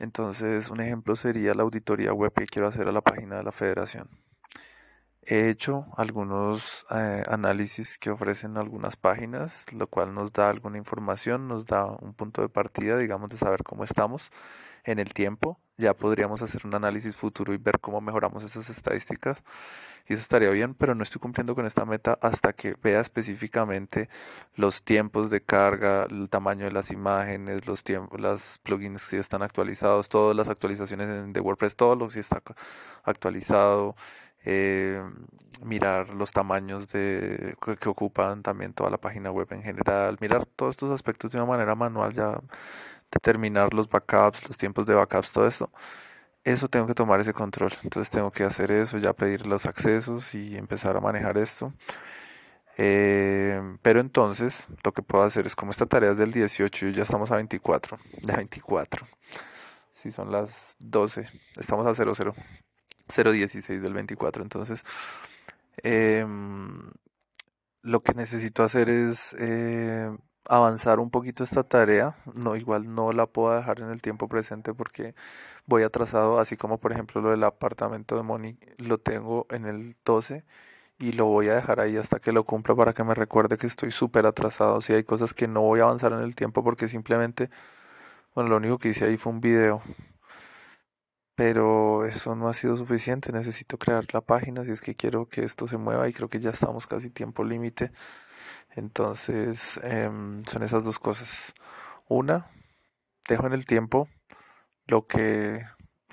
Entonces, 0.00 0.70
un 0.70 0.80
ejemplo 0.80 1.14
sería 1.14 1.54
la 1.54 1.62
auditoría 1.62 2.12
web 2.14 2.32
que 2.32 2.46
quiero 2.46 2.68
hacer 2.68 2.88
a 2.88 2.92
la 2.92 3.02
página 3.02 3.36
de 3.36 3.44
la 3.44 3.52
federación. 3.52 4.08
He 5.22 5.50
hecho 5.50 5.86
algunos 5.96 6.86
eh, 6.90 7.22
análisis 7.28 7.98
que 7.98 8.10
ofrecen 8.10 8.56
algunas 8.56 8.96
páginas, 8.96 9.70
lo 9.72 9.86
cual 9.86 10.14
nos 10.14 10.32
da 10.32 10.48
alguna 10.48 10.78
información, 10.78 11.46
nos 11.48 11.66
da 11.66 11.84
un 11.84 12.14
punto 12.14 12.40
de 12.40 12.48
partida, 12.48 12.96
digamos, 12.96 13.28
de 13.28 13.36
saber 13.36 13.62
cómo 13.62 13.84
estamos 13.84 14.32
en 14.84 14.98
el 14.98 15.12
tiempo. 15.12 15.60
Ya 15.76 15.94
podríamos 15.94 16.42
hacer 16.42 16.66
un 16.66 16.74
análisis 16.74 17.16
futuro 17.16 17.54
y 17.54 17.56
ver 17.56 17.80
cómo 17.80 18.00
mejoramos 18.00 18.44
esas 18.44 18.68
estadísticas. 18.68 19.42
Y 20.06 20.14
eso 20.14 20.22
estaría 20.22 20.50
bien, 20.50 20.74
pero 20.74 20.94
no 20.94 21.02
estoy 21.02 21.20
cumpliendo 21.20 21.54
con 21.54 21.66
esta 21.66 21.84
meta 21.84 22.18
hasta 22.20 22.52
que 22.52 22.74
vea 22.82 23.00
específicamente 23.00 24.08
los 24.56 24.82
tiempos 24.82 25.30
de 25.30 25.40
carga, 25.42 26.06
el 26.10 26.28
tamaño 26.28 26.64
de 26.64 26.72
las 26.72 26.90
imágenes, 26.90 27.66
los 27.66 27.84
tiempos, 27.84 28.20
las 28.20 28.58
plugins 28.62 29.02
si 29.02 29.16
están 29.16 29.42
actualizados, 29.42 30.08
todas 30.08 30.36
las 30.36 30.48
actualizaciones 30.48 31.32
de 31.32 31.40
WordPress, 31.40 31.76
todo 31.76 31.96
lo 31.96 32.08
que 32.08 32.14
sí 32.14 32.20
está 32.20 32.42
actualizado. 33.04 33.94
Eh, 34.44 35.02
mirar 35.62 36.08
los 36.10 36.32
tamaños 36.32 36.88
de 36.88 37.56
que 37.78 37.88
ocupan 37.88 38.42
también 38.42 38.72
toda 38.72 38.90
la 38.90 38.96
página 38.98 39.30
web 39.30 39.46
en 39.50 39.62
general, 39.62 40.16
mirar 40.20 40.46
todos 40.46 40.72
estos 40.72 40.90
aspectos 40.90 41.30
de 41.30 41.38
una 41.38 41.46
manera 41.46 41.74
manual 41.74 42.14
ya 42.14 42.40
determinar 43.10 43.74
los 43.74 43.88
backups, 43.88 44.46
los 44.48 44.56
tiempos 44.56 44.86
de 44.86 44.94
backups, 44.94 45.32
todo 45.32 45.46
esto. 45.46 45.70
Eso 46.44 46.68
tengo 46.68 46.86
que 46.86 46.94
tomar 46.94 47.20
ese 47.20 47.32
control. 47.32 47.72
Entonces 47.82 48.10
tengo 48.10 48.30
que 48.30 48.44
hacer 48.44 48.72
eso, 48.72 48.98
ya 48.98 49.12
pedir 49.12 49.46
los 49.46 49.66
accesos 49.66 50.34
y 50.34 50.56
empezar 50.56 50.96
a 50.96 51.00
manejar 51.00 51.38
esto. 51.38 51.72
Eh, 52.78 53.60
pero 53.82 54.00
entonces 54.00 54.68
lo 54.84 54.92
que 54.92 55.02
puedo 55.02 55.24
hacer 55.24 55.44
es 55.46 55.54
como 55.54 55.70
esta 55.70 55.86
tarea 55.86 56.12
es 56.12 56.18
del 56.18 56.32
18 56.32 56.86
y 56.88 56.94
ya 56.94 57.02
estamos 57.02 57.30
a 57.30 57.36
24. 57.36 57.98
Ya 58.22 58.36
24. 58.36 59.06
Si 59.92 60.10
son 60.10 60.32
las 60.32 60.76
12, 60.80 61.28
estamos 61.56 61.86
a 61.86 61.94
00. 61.94 62.34
016 63.10 63.82
del 63.82 63.92
24. 63.92 64.42
Entonces, 64.42 64.84
em, 65.82 66.90
lo 67.82 68.00
que 68.00 68.14
necesito 68.14 68.62
hacer 68.62 68.88
es 68.88 69.36
eh, 69.38 70.10
avanzar 70.48 71.00
un 71.00 71.10
poquito 71.10 71.44
esta 71.44 71.62
tarea. 71.64 72.16
No, 72.34 72.56
igual 72.56 72.94
no 72.94 73.12
la 73.12 73.26
puedo 73.26 73.54
dejar 73.56 73.80
en 73.80 73.90
el 73.90 74.02
tiempo 74.02 74.28
presente 74.28 74.74
porque 74.74 75.14
voy 75.66 75.82
atrasado, 75.82 76.38
así 76.40 76.56
como 76.56 76.78
por 76.78 76.92
ejemplo 76.92 77.20
lo 77.20 77.30
del 77.30 77.44
apartamento 77.44 78.16
de 78.16 78.22
Moni 78.22 78.58
lo 78.78 78.98
tengo 78.98 79.46
en 79.50 79.66
el 79.66 79.96
12 80.04 80.44
y 80.98 81.12
lo 81.12 81.26
voy 81.26 81.48
a 81.48 81.54
dejar 81.56 81.80
ahí 81.80 81.96
hasta 81.96 82.20
que 82.20 82.32
lo 82.32 82.44
cumpla 82.44 82.74
para 82.76 82.92
que 82.94 83.04
me 83.04 83.14
recuerde 83.14 83.56
que 83.58 83.66
estoy 83.66 83.90
súper 83.90 84.26
atrasado. 84.26 84.80
Si 84.82 84.92
hay 84.94 85.04
cosas 85.04 85.34
que 85.34 85.48
no 85.48 85.62
voy 85.62 85.80
a 85.80 85.84
avanzar 85.84 86.12
en 86.12 86.20
el 86.20 86.34
tiempo 86.34 86.62
porque 86.64 86.88
simplemente, 86.88 87.50
bueno, 88.34 88.50
lo 88.50 88.56
único 88.58 88.78
que 88.78 88.90
hice 88.90 89.06
ahí 89.06 89.16
fue 89.16 89.32
un 89.32 89.40
video. 89.40 89.82
Pero 91.34 92.04
eso 92.04 92.34
no 92.36 92.48
ha 92.48 92.52
sido 92.54 92.76
suficiente, 92.76 93.32
necesito 93.32 93.78
crear 93.78 94.04
la 94.12 94.20
página 94.20 94.64
si 94.64 94.72
es 94.72 94.82
que 94.82 94.94
quiero 94.94 95.26
que 95.26 95.42
esto 95.44 95.66
se 95.66 95.78
mueva 95.78 96.06
y 96.08 96.12
creo 96.12 96.28
que 96.28 96.38
ya 96.38 96.50
estamos 96.50 96.86
casi 96.86 97.10
tiempo 97.10 97.44
límite. 97.44 97.92
Entonces, 98.76 99.80
em, 99.82 100.44
son 100.44 100.62
esas 100.62 100.84
dos 100.84 100.98
cosas. 100.98 101.54
Una, 102.08 102.50
dejo 103.28 103.46
en 103.46 103.52
el 103.54 103.66
tiempo 103.66 104.08
lo 104.86 105.06
que, 105.06 105.64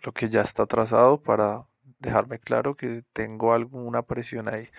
lo 0.03 0.13
que 0.13 0.29
ya 0.29 0.41
está 0.41 0.65
trazado 0.67 1.21
para 1.21 1.67
dejarme 1.99 2.39
claro 2.39 2.75
que 2.75 3.03
tengo 3.13 3.53
alguna 3.53 4.03
presión 4.03 4.49
ahí. 4.49 4.69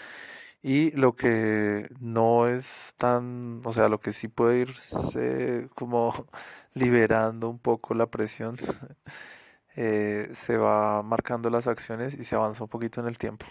Y 0.62 0.90
lo 0.92 1.14
que 1.16 1.88
no 2.00 2.48
es 2.48 2.94
tan, 2.98 3.62
o 3.64 3.72
sea, 3.72 3.88
lo 3.88 4.00
que 4.00 4.12
sí 4.12 4.28
puede 4.28 4.60
irse 4.60 5.68
como 5.76 6.26
liberando 6.74 7.48
un 7.50 7.58
poco 7.60 7.94
la 7.94 8.06
presión, 8.08 8.56
eh, 9.76 10.28
se 10.32 10.56
va 10.58 11.02
marcando 11.02 11.50
las 11.50 11.66
acciones 11.68 12.14
y 12.14 12.24
se 12.24 12.34
avanza 12.36 12.64
un 12.64 12.70
poquito 12.70 13.00
en 13.00 13.08
el 13.08 13.18
tiempo 13.18 13.46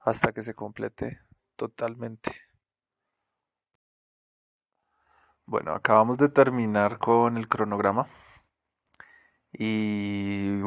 hasta 0.00 0.32
que 0.32 0.42
se 0.42 0.54
complete 0.54 1.20
totalmente. 1.56 2.47
Bueno, 5.48 5.72
acabamos 5.72 6.18
de 6.18 6.28
terminar 6.28 6.98
con 6.98 7.38
el 7.38 7.48
cronograma 7.48 8.06
y 9.50 10.60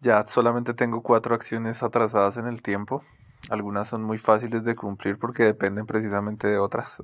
ya 0.00 0.24
solamente 0.28 0.72
tengo 0.72 1.02
cuatro 1.02 1.34
acciones 1.34 1.82
atrasadas 1.82 2.36
en 2.36 2.46
el 2.46 2.62
tiempo. 2.62 3.02
Algunas 3.50 3.88
son 3.88 4.04
muy 4.04 4.18
fáciles 4.18 4.62
de 4.62 4.76
cumplir 4.76 5.18
porque 5.18 5.42
dependen 5.42 5.84
precisamente 5.86 6.46
de 6.46 6.58
otras. 6.58 7.02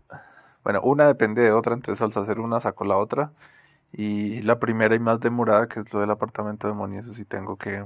Bueno, 0.63 0.81
una 0.83 1.09
depende 1.09 1.43
de 1.43 1.51
otra, 1.51 1.75
entonces 1.75 2.01
al 2.01 2.23
hacer 2.23 2.39
una 2.39 2.61
saco 2.61 2.85
la 2.85 2.97
otra. 2.97 3.33
Y 3.93 4.41
la 4.43 4.61
primera 4.61 4.95
y 4.95 5.01
más 5.01 5.21
demorada, 5.21 5.69
que 5.69 5.81
es 5.81 5.93
lo 5.93 6.01
del 6.01 6.13
apartamento 6.13 6.69
de 6.69 6.75
Moni, 6.75 7.03
sí 7.03 7.25
tengo 7.25 7.57
que, 7.57 7.85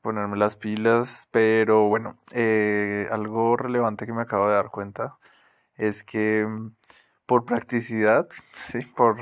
ponerme 0.00 0.36
las 0.36 0.56
pilas. 0.56 1.28
Pero 1.32 1.88
bueno, 1.88 2.18
eh, 2.32 3.08
algo 3.10 3.56
relevante 3.56 4.06
que 4.06 4.12
me 4.12 4.22
acabo 4.22 4.48
de 4.48 4.54
dar 4.54 4.70
cuenta 4.70 5.18
es 5.76 6.04
que 6.04 6.46
por 7.26 7.44
practicidad, 7.44 8.28
sí, 8.54 8.80
por, 8.96 9.18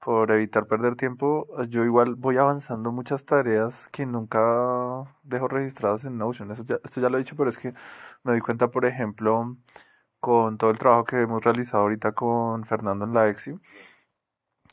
por 0.00 0.30
evitar 0.32 0.66
perder 0.66 0.96
tiempo, 0.96 1.48
yo 1.68 1.84
igual 1.84 2.16
voy 2.16 2.36
avanzando 2.38 2.92
muchas 2.92 3.24
tareas 3.24 3.88
que 3.88 4.06
nunca 4.06 4.40
dejo 5.22 5.48
registradas 5.48 6.04
en 6.04 6.18
Notion. 6.18 6.50
Eso 6.50 6.64
ya, 6.64 6.78
esto 6.84 7.00
ya 7.00 7.08
lo 7.08 7.16
he 7.18 7.20
dicho, 7.20 7.36
pero 7.36 7.50
es 7.50 7.58
que 7.58 7.72
me 8.24 8.32
doy 8.32 8.40
cuenta, 8.40 8.68
por 8.68 8.86
ejemplo, 8.86 9.56
con 10.20 10.58
todo 10.58 10.70
el 10.70 10.78
trabajo 10.78 11.04
que 11.04 11.20
hemos 11.22 11.42
realizado 11.44 11.84
ahorita 11.84 12.12
con 12.12 12.64
Fernando 12.64 13.04
en 13.04 13.14
la 13.14 13.28
EXI, 13.28 13.58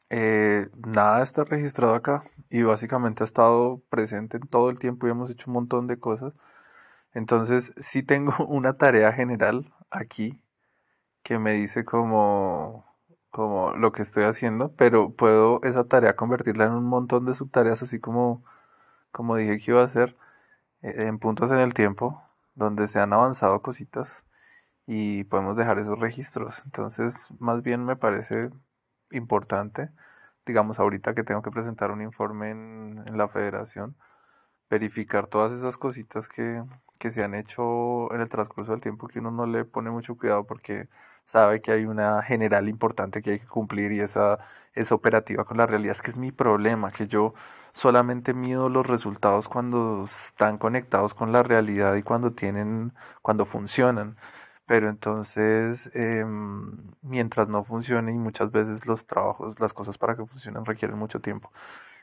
eh, 0.10 0.70
nada 0.88 1.22
está 1.22 1.44
registrado 1.44 1.94
acá 1.94 2.24
y 2.50 2.64
básicamente 2.64 3.24
ha 3.24 3.26
estado 3.26 3.82
presente 3.90 4.38
en 4.38 4.48
todo 4.48 4.70
el 4.72 4.80
tiempo 4.80 5.08
y 5.08 5.12
hemos 5.12 5.30
hecho 5.30 5.46
un 5.50 5.54
montón 5.54 5.88
de 5.88 6.00
cosas. 6.00 6.34
Entonces, 7.14 7.74
sí 7.78 8.04
tengo 8.04 8.34
una 8.48 8.78
tarea 8.78 9.14
general 9.14 9.74
aquí 9.92 10.42
que 11.24 11.40
me 11.40 11.54
dice 11.54 11.86
como, 11.86 12.86
como 13.32 13.74
lo 13.74 13.92
que 13.92 14.02
estoy 14.04 14.24
haciendo, 14.26 14.74
pero 14.76 15.12
puedo 15.16 15.62
esa 15.64 15.86
tarea 15.86 16.16
convertirla 16.16 16.66
en 16.66 16.74
un 16.74 16.86
montón 16.86 17.26
de 17.26 17.36
subtareas, 17.36 17.84
así 17.84 18.00
como, 18.00 18.44
como 19.12 19.36
dije 19.38 19.60
que 19.60 19.72
iba 19.72 19.82
a 19.82 19.86
hacer, 19.86 20.18
eh, 20.82 20.96
en 21.08 21.20
puntos 21.20 21.52
en 21.52 21.60
el 21.60 21.74
tiempo, 21.74 22.22
donde 22.56 22.88
se 22.88 23.00
han 23.00 23.14
avanzado 23.14 23.62
cositas 23.62 24.26
y 24.88 25.26
podemos 25.26 25.58
dejar 25.58 25.80
esos 25.80 26.00
registros. 26.00 26.64
Entonces, 26.66 27.32
más 27.40 27.64
bien 27.64 27.86
me 27.86 27.96
parece 27.96 28.52
importante 29.12 29.92
digamos 30.50 30.80
ahorita 30.80 31.14
que 31.14 31.24
tengo 31.24 31.42
que 31.42 31.52
presentar 31.52 31.92
un 31.92 32.02
informe 32.02 32.52
en, 32.52 33.04
en 33.06 33.18
la 33.18 33.28
federación, 33.30 33.96
verificar 34.70 35.28
todas 35.28 35.52
esas 35.52 35.78
cositas 35.78 36.28
que, 36.28 36.64
que 37.00 37.12
se 37.12 37.24
han 37.24 37.34
hecho 37.36 38.14
en 38.14 38.22
el 38.22 38.30
transcurso 38.30 38.74
del 38.74 38.82
tiempo 38.82 39.08
que 39.08 39.20
uno 39.20 39.32
no 39.32 39.46
le 39.48 39.66
pone 39.66 39.90
mucho 39.92 40.18
cuidado 40.18 40.46
porque 40.46 40.90
sabe 41.26 41.62
que 41.62 41.72
hay 41.72 41.86
una 41.86 42.24
general 42.24 42.68
importante 42.70 43.22
que 43.22 43.32
hay 43.34 43.40
que 43.40 43.48
cumplir 43.48 43.92
y 43.92 44.00
esa 44.02 44.40
es 44.74 44.92
operativa 44.92 45.46
con 45.46 45.58
la 45.58 45.68
realidad. 45.68 45.94
Es 45.96 46.02
que 46.02 46.12
es 46.12 46.18
mi 46.18 46.32
problema, 46.32 46.92
que 46.92 47.08
yo 47.08 47.34
solamente 47.74 48.34
mido 48.34 48.68
los 48.70 48.88
resultados 48.88 49.48
cuando 49.48 50.04
están 50.04 50.58
conectados 50.58 51.14
con 51.14 51.32
la 51.32 51.44
realidad 51.44 51.96
y 51.96 52.04
cuando 52.04 52.32
tienen, 52.34 52.94
cuando 53.22 53.46
funcionan. 53.46 54.18
Pero 54.66 54.90
entonces, 54.90 55.90
em, 55.96 56.94
mientras 57.02 57.48
no 57.50 57.64
funcione 57.64 58.12
y 58.14 58.18
muchas 58.20 58.52
veces 58.52 58.86
los 58.88 59.06
trabajos, 59.08 59.60
las 59.60 59.74
cosas 59.74 59.98
para 59.98 60.16
que 60.16 60.26
funcionen 60.26 60.66
requieren 60.66 60.98
mucho 60.98 61.22
tiempo. 61.22 61.52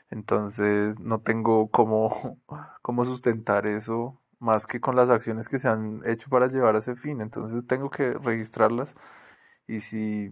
Entonces, 0.09 0.99
no 0.99 1.19
tengo 1.21 1.69
cómo, 1.71 2.39
cómo 2.81 3.05
sustentar 3.05 3.67
eso 3.67 4.19
más 4.39 4.67
que 4.67 4.79
con 4.81 4.95
las 4.95 5.09
acciones 5.09 5.49
que 5.49 5.59
se 5.59 5.67
han 5.69 6.01
hecho 6.05 6.29
para 6.29 6.47
llevar 6.47 6.75
a 6.75 6.79
ese 6.79 6.95
fin. 6.95 7.21
Entonces 7.21 7.65
tengo 7.67 7.89
que 7.89 8.13
registrarlas 8.13 8.95
y 9.67 9.81
si, 9.81 10.31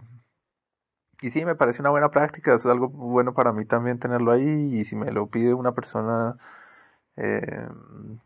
y 1.22 1.30
sí, 1.30 1.44
me 1.44 1.54
parece 1.54 1.80
una 1.82 1.90
buena 1.90 2.10
práctica, 2.10 2.54
es 2.54 2.66
algo 2.66 2.88
bueno 2.88 3.32
para 3.34 3.52
mí 3.52 3.64
también 3.64 3.98
tenerlo 3.98 4.32
ahí 4.32 4.78
y 4.78 4.84
si 4.84 4.96
me 4.96 5.10
lo 5.12 5.28
pide 5.28 5.54
una 5.54 5.72
persona, 5.72 6.36
eh, 7.16 7.68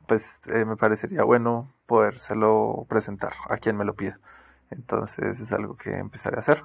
pues 0.08 0.40
eh, 0.48 0.64
me 0.64 0.76
parecería 0.76 1.24
bueno 1.24 1.72
podérselo 1.86 2.86
presentar 2.88 3.32
a 3.48 3.58
quien 3.58 3.76
me 3.76 3.84
lo 3.84 3.94
pida. 3.94 4.20
Entonces 4.70 5.40
es 5.40 5.52
algo 5.52 5.76
que 5.76 5.98
empezaré 5.98 6.36
a 6.36 6.40
hacer. 6.40 6.64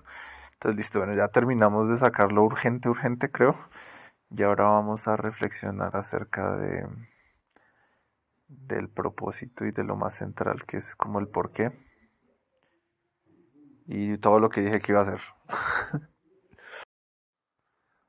Entonces 0.53 0.77
listo, 0.77 0.99
bueno, 0.99 1.15
ya 1.15 1.27
terminamos 1.29 1.89
de 1.89 1.97
sacarlo 1.97 2.43
urgente, 2.43 2.89
urgente 2.89 3.31
creo. 3.31 3.55
Y 4.31 4.43
ahora 4.43 4.65
vamos 4.65 5.07
a 5.07 5.17
reflexionar 5.17 5.95
acerca 5.97 6.55
de 6.57 6.87
del 8.61 8.89
propósito 8.89 9.65
y 9.65 9.71
de 9.71 9.83
lo 9.83 9.95
más 9.95 10.15
central 10.15 10.65
que 10.65 10.77
es 10.77 10.95
como 10.95 11.19
el 11.19 11.27
por 11.27 11.51
qué 11.51 11.71
y 13.87 14.17
todo 14.17 14.39
lo 14.39 14.49
que 14.49 14.61
dije 14.61 14.81
que 14.81 14.91
iba 14.91 15.01
a 15.01 15.03
hacer. 15.03 15.21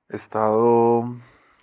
He 0.08 0.16
estado 0.16 1.16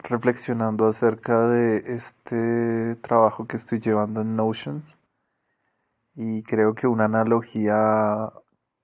reflexionando 0.04 0.86
acerca 0.86 1.48
de 1.48 1.78
este 1.78 2.96
trabajo 2.98 3.48
que 3.48 3.56
estoy 3.56 3.80
llevando 3.80 4.22
en 4.22 4.36
Notion 4.36 4.84
y 6.16 6.44
creo 6.44 6.76
que 6.76 6.88
una 6.88 7.06
analogía 7.06 8.32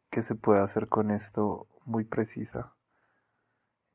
que 0.10 0.22
se 0.22 0.36
puede 0.36 0.62
hacer 0.62 0.88
con 0.88 1.12
esto 1.12 1.68
muy 1.86 2.06
precisa 2.06 2.74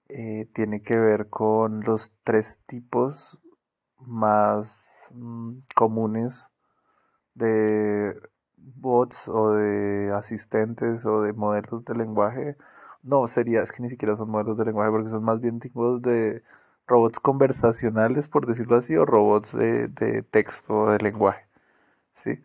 eh, 0.09 0.49
tiene 0.53 0.83
que 0.83 0.99
ver 0.99 1.31
con 1.31 1.81
los 1.81 2.13
tres 2.23 2.61
tipos 2.67 3.41
más 4.07 5.11
mm, 5.15 5.59
comunes 5.75 6.51
de 7.35 8.21
bots 8.59 9.29
o 9.29 9.53
de 9.53 10.13
asistentes 10.15 11.07
o 11.07 11.23
de 11.23 11.33
modelos 11.33 11.85
de 11.85 11.95
lenguaje. 11.95 12.57
No, 13.03 13.27
sería, 13.29 13.63
es 13.63 13.73
que 13.73 13.83
ni 13.83 13.91
siquiera 13.91 14.17
son 14.17 14.31
modelos 14.31 14.57
de 14.59 14.65
lenguaje 14.67 14.91
porque 14.93 15.09
son 15.11 15.25
más 15.25 15.41
bien 15.41 15.61
tipos 15.61 16.03
de 16.03 16.43
robots 16.87 17.21
conversacionales, 17.21 18.29
por 18.29 18.47
decirlo 18.47 18.77
así, 18.77 18.97
o 18.97 19.05
robots 19.07 19.57
de, 19.57 19.89
de 19.89 20.23
texto 20.23 20.75
o 20.75 20.91
de 20.93 20.99
lenguaje. 20.99 21.47
¿Sí? 22.15 22.43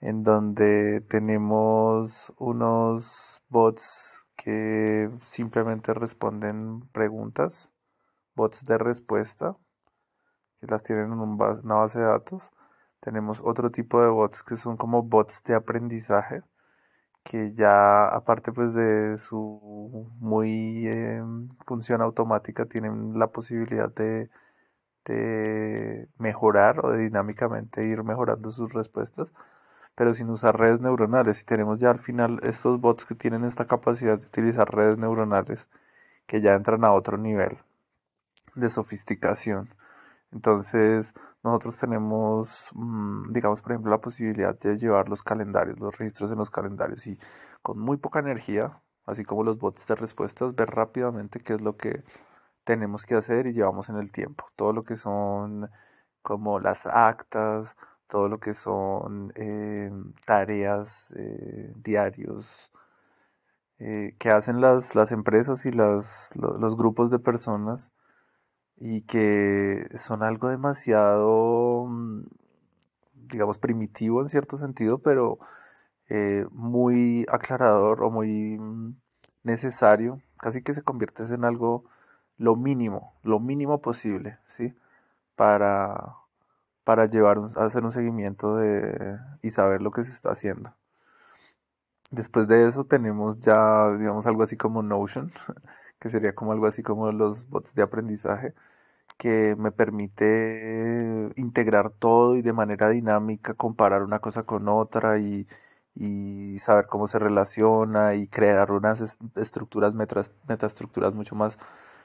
En 0.00 0.24
donde 0.24 1.00
tenemos 1.02 2.32
unos 2.38 3.42
bots 3.48 4.32
que 4.36 5.10
simplemente 5.22 5.94
responden 5.94 6.82
preguntas, 6.92 7.72
bots 8.34 8.64
de 8.64 8.78
respuesta, 8.78 9.56
que 10.60 10.66
las 10.66 10.82
tienen 10.82 11.12
en 11.12 11.20
una 11.20 11.74
base 11.76 11.98
de 11.98 12.06
datos. 12.06 12.52
Tenemos 13.00 13.40
otro 13.44 13.70
tipo 13.70 14.02
de 14.02 14.08
bots 14.08 14.42
que 14.42 14.56
son 14.56 14.76
como 14.76 15.02
bots 15.02 15.42
de 15.44 15.54
aprendizaje, 15.54 16.42
que 17.24 17.54
ya 17.54 18.08
aparte 18.08 18.52
pues 18.52 18.74
de 18.74 19.18
su 19.18 20.10
muy 20.20 20.86
em, 20.88 21.48
función 21.66 22.02
automática 22.02 22.66
tienen 22.66 23.18
la 23.18 23.28
posibilidad 23.28 23.92
de, 23.94 24.30
de 25.06 26.08
mejorar 26.18 26.84
o 26.84 26.92
de 26.92 27.00
dinámicamente 27.04 27.86
ir 27.86 28.04
mejorando 28.04 28.50
sus 28.50 28.74
respuestas, 28.74 29.32
pero 29.94 30.14
sin 30.14 30.30
usar 30.30 30.58
redes 30.58 30.80
neuronales. 30.80 31.42
Y 31.42 31.46
tenemos 31.46 31.80
ya 31.80 31.90
al 31.90 32.00
final 32.00 32.40
estos 32.44 32.80
bots 32.80 33.04
que 33.06 33.14
tienen 33.14 33.44
esta 33.44 33.66
capacidad 33.66 34.18
de 34.18 34.26
utilizar 34.26 34.74
redes 34.74 34.98
neuronales 34.98 35.68
que 36.26 36.40
ya 36.42 36.54
entran 36.54 36.84
a 36.84 36.92
otro 36.92 37.18
nivel 37.18 37.58
de 38.54 38.68
sofisticación. 38.68 39.68
Entonces, 40.32 41.12
nosotros 41.42 41.78
tenemos, 41.78 42.70
mm, 42.74 43.32
digamos, 43.32 43.62
por 43.62 43.72
ejemplo, 43.72 43.90
la 43.90 44.00
posibilidad 44.00 44.58
de 44.58 44.76
llevar 44.78 45.08
los 45.08 45.22
calendarios, 45.22 45.78
los 45.80 45.98
registros 45.98 46.30
en 46.30 46.38
los 46.38 46.50
calendarios 46.50 47.06
y 47.06 47.18
con 47.62 47.78
muy 47.78 47.96
poca 47.96 48.20
energía, 48.20 48.82
así 49.06 49.24
como 49.24 49.42
los 49.44 49.58
bots 49.58 49.86
de 49.88 49.96
respuestas, 49.96 50.54
ver 50.54 50.70
rápidamente 50.70 51.40
qué 51.40 51.54
es 51.54 51.60
lo 51.60 51.76
que 51.76 52.04
tenemos 52.64 53.06
que 53.06 53.16
hacer 53.16 53.46
y 53.46 53.52
llevamos 53.54 53.88
en 53.90 53.96
el 53.96 54.12
tiempo. 54.12 54.46
Todo 54.56 54.72
lo 54.72 54.84
que 54.84 54.96
son 54.96 55.70
como 56.22 56.60
las 56.60 56.86
actas, 56.86 57.76
todo 58.08 58.28
lo 58.28 58.40
que 58.40 58.54
son 58.54 59.32
eh, 59.36 59.90
tareas, 60.26 61.12
eh, 61.16 61.72
diarios, 61.76 62.72
eh, 63.78 64.14
que 64.18 64.30
hacen 64.30 64.60
las, 64.60 64.94
las 64.94 65.10
empresas 65.12 65.64
y 65.66 65.72
las, 65.72 66.32
los 66.36 66.76
grupos 66.76 67.10
de 67.10 67.18
personas 67.18 67.92
y 68.80 69.02
que 69.02 69.86
son 69.96 70.22
algo 70.22 70.48
demasiado, 70.48 71.86
mm, 71.86 72.22
digamos, 73.30 73.58
primitivo 73.58 74.22
en 74.22 74.28
cierto 74.28 74.56
sentido, 74.56 74.98
pero 74.98 75.38
eh, 76.08 76.46
muy 76.52 77.26
aclarador 77.30 78.02
o 78.04 78.10
muy 78.10 78.58
mm, 78.58 78.96
necesario, 79.44 80.18
casi 80.38 80.62
que 80.62 80.74
se 80.74 80.82
convierte 80.82 81.24
en 81.34 81.44
algo 81.44 81.84
lo 82.38 82.56
mínimo, 82.56 83.14
lo 83.22 83.40
mínimo 83.40 83.80
posible, 83.82 84.38
¿sí? 84.46 84.74
Para, 85.36 86.16
para 86.84 87.06
llevar, 87.06 87.38
a 87.56 87.64
hacer 87.66 87.84
un 87.84 87.92
seguimiento 87.92 88.56
de, 88.56 89.18
y 89.42 89.50
saber 89.50 89.82
lo 89.82 89.90
que 89.92 90.04
se 90.04 90.12
está 90.12 90.32
haciendo. 90.32 90.74
Después 92.10 92.48
de 92.48 92.66
eso 92.66 92.84
tenemos 92.84 93.40
ya, 93.40 93.90
digamos, 93.96 94.26
algo 94.26 94.42
así 94.42 94.56
como 94.56 94.82
Notion, 94.82 95.30
que 96.00 96.08
sería 96.10 96.34
como 96.34 96.52
algo 96.52 96.66
así 96.66 96.82
como 96.82 97.12
los 97.12 97.48
bots 97.50 97.74
de 97.74 97.82
aprendizaje, 97.82 98.54
que 99.18 99.56
me 99.58 99.72
permite 99.72 101.30
integrar 101.36 101.90
todo 101.90 102.36
y 102.36 102.42
de 102.42 102.52
manera 102.52 102.88
dinámica 102.90 103.54
comparar 103.54 104.02
una 104.02 104.20
cosa 104.20 104.44
con 104.44 104.68
otra 104.68 105.18
y, 105.18 105.46
y 105.94 106.58
saber 106.58 106.86
cómo 106.86 107.06
se 107.08 107.18
relaciona 107.18 108.14
y 108.14 108.26
crear 108.28 108.72
unas 108.72 109.18
estructuras, 109.36 109.94
metaestructuras 109.94 111.14
mucho 111.14 111.34
más 111.36 111.58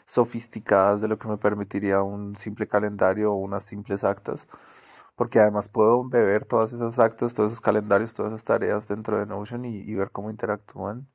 sofisticadas 0.06 1.02
de 1.02 1.08
lo 1.08 1.18
que 1.20 1.28
me 1.28 1.38
permitiría 1.38 2.02
un 2.04 2.36
simple 2.36 2.68
calendario 2.68 3.32
o 3.34 3.38
unas 3.38 3.64
simples 3.64 4.04
actas. 4.04 4.48
Porque 5.16 5.40
además 5.40 5.70
puedo 5.70 6.04
beber 6.08 6.46
todas 6.46 6.74
esas 6.74 7.00
actas, 7.00 7.34
todos 7.34 7.52
esos 7.54 7.62
calendarios, 7.62 8.14
todas 8.14 8.34
esas 8.34 8.44
tareas 8.46 8.88
dentro 8.88 9.18
de 9.18 9.26
Notion 9.26 9.66
y, 9.66 9.78
y 9.80 9.96
ver 9.96 10.12
cómo 10.12 10.30
interactúan 10.30 11.08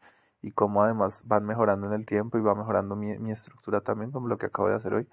y 0.42 0.52
cómo 0.52 0.82
además 0.82 1.22
van 1.26 1.44
mejorando 1.46 1.86
en 1.86 1.92
el 1.94 2.06
tiempo 2.06 2.38
y 2.38 2.42
va 2.42 2.54
mejorando 2.54 2.96
mi, 2.96 3.18
mi 3.18 3.30
estructura 3.30 3.80
también, 3.82 4.10
como 4.10 4.28
lo 4.28 4.38
que 4.38 4.46
acabo 4.46 4.68
de 4.68 4.76
hacer 4.76 4.94
hoy. 4.94 5.08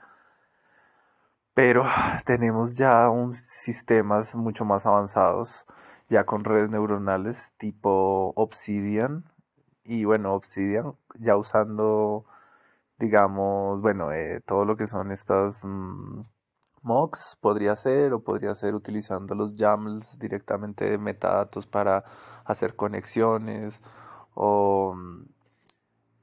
Pero 1.54 1.86
tenemos 2.26 2.76
ya 2.76 3.10
un 3.10 3.34
sistemas 3.34 4.36
mucho 4.36 4.64
más 4.66 4.86
avanzados, 4.86 5.66
ya 6.08 6.26
con 6.26 6.44
redes 6.44 6.70
neuronales 6.70 7.56
tipo 7.58 8.32
Obsidian, 8.36 9.26
y 9.84 10.06
bueno, 10.06 10.34
Obsidian 10.34 10.96
ya 11.20 11.36
usando, 11.38 12.26
digamos, 13.00 13.82
bueno, 13.82 14.12
eh, 14.14 14.42
todo 14.46 14.66
lo 14.66 14.76
que 14.78 14.88
son 14.88 15.12
estas 15.12 15.66
mm, 15.66 16.22
mocks 16.84 17.38
podría 17.42 17.76
ser, 17.76 18.14
o 18.14 18.24
podría 18.24 18.56
ser 18.56 18.76
utilizando 18.76 19.36
los 19.36 19.56
YAMLs 19.56 20.20
directamente 20.20 20.90
de 20.90 20.98
metadatos 20.98 21.68
para 21.68 22.04
hacer 22.46 22.76
conexiones, 22.76 23.82
o 24.40 24.94
mm, 24.96 25.26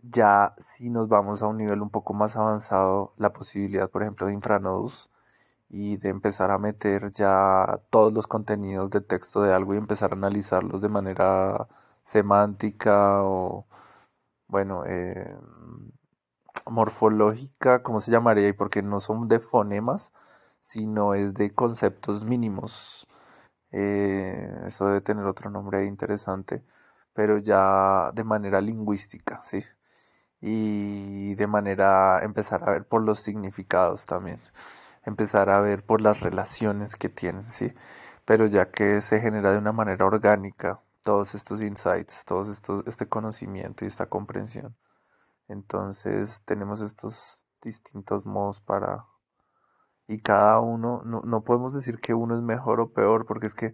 ya 0.02 0.54
si 0.58 0.90
nos 0.90 1.08
vamos 1.08 1.42
a 1.42 1.48
un 1.48 1.58
nivel 1.58 1.82
un 1.82 1.90
poco 1.90 2.14
más 2.14 2.36
avanzado, 2.36 3.12
la 3.18 3.32
posibilidad, 3.32 3.90
por 3.90 4.02
ejemplo, 4.02 4.26
de 4.26 4.34
infranodos, 4.34 5.10
y 5.68 5.96
de 5.98 6.10
empezar 6.10 6.50
a 6.52 6.58
meter 6.58 7.10
ya 7.12 7.80
todos 7.90 8.12
los 8.12 8.26
contenidos 8.28 8.90
de 8.90 9.00
texto 9.00 9.42
de 9.42 9.52
algo 9.54 9.74
y 9.74 9.78
empezar 9.78 10.12
a 10.12 10.16
analizarlos 10.16 10.80
de 10.82 10.88
manera 10.88 11.68
semántica 12.04 13.24
o, 13.24 13.66
bueno, 14.48 14.84
eh, 14.86 15.36
morfológica, 16.66 17.82
¿cómo 17.82 18.00
se 18.00 18.10
llamaría? 18.12 18.48
Y 18.48 18.52
porque 18.52 18.82
no 18.82 19.00
son 19.00 19.28
de 19.28 19.40
fonemas, 19.40 20.12
sino 20.60 21.14
es 21.14 21.34
de 21.34 21.54
conceptos 21.54 22.24
mínimos. 22.24 23.06
Eh, 23.72 24.50
eso 24.66 24.86
debe 24.86 25.00
tener 25.00 25.26
otro 25.26 25.50
nombre 25.50 25.86
interesante, 25.86 26.64
pero 27.14 27.38
ya 27.38 28.10
de 28.12 28.24
manera 28.24 28.60
lingüística, 28.60 29.42
¿sí? 29.42 29.64
y 30.46 31.34
de 31.36 31.46
manera 31.46 32.18
empezar 32.22 32.68
a 32.68 32.72
ver 32.72 32.86
por 32.86 33.02
los 33.02 33.20
significados 33.20 34.04
también, 34.04 34.40
empezar 35.04 35.48
a 35.48 35.60
ver 35.60 35.86
por 35.86 36.02
las 36.02 36.20
relaciones 36.20 36.96
que 36.96 37.08
tienen, 37.08 37.48
¿sí? 37.50 37.72
Pero 38.26 38.46
ya 38.46 38.70
que 38.70 39.00
se 39.00 39.20
genera 39.20 39.52
de 39.52 39.58
una 39.58 39.72
manera 39.72 40.04
orgánica 40.04 40.82
todos 41.02 41.34
estos 41.34 41.62
insights, 41.62 42.26
todo 42.26 42.44
este 42.86 43.08
conocimiento 43.08 43.84
y 43.84 43.88
esta 43.88 44.06
comprensión. 44.06 44.76
Entonces 45.48 46.42
tenemos 46.44 46.82
estos 46.82 47.46
distintos 47.62 48.26
modos 48.26 48.60
para... 48.60 49.06
Y 50.06 50.20
cada 50.20 50.60
uno, 50.60 51.02
no, 51.06 51.22
no 51.22 51.44
podemos 51.44 51.74
decir 51.74 51.98
que 52.00 52.12
uno 52.12 52.36
es 52.36 52.42
mejor 52.42 52.80
o 52.80 52.92
peor, 52.92 53.24
porque 53.26 53.46
es 53.46 53.54
que, 53.54 53.72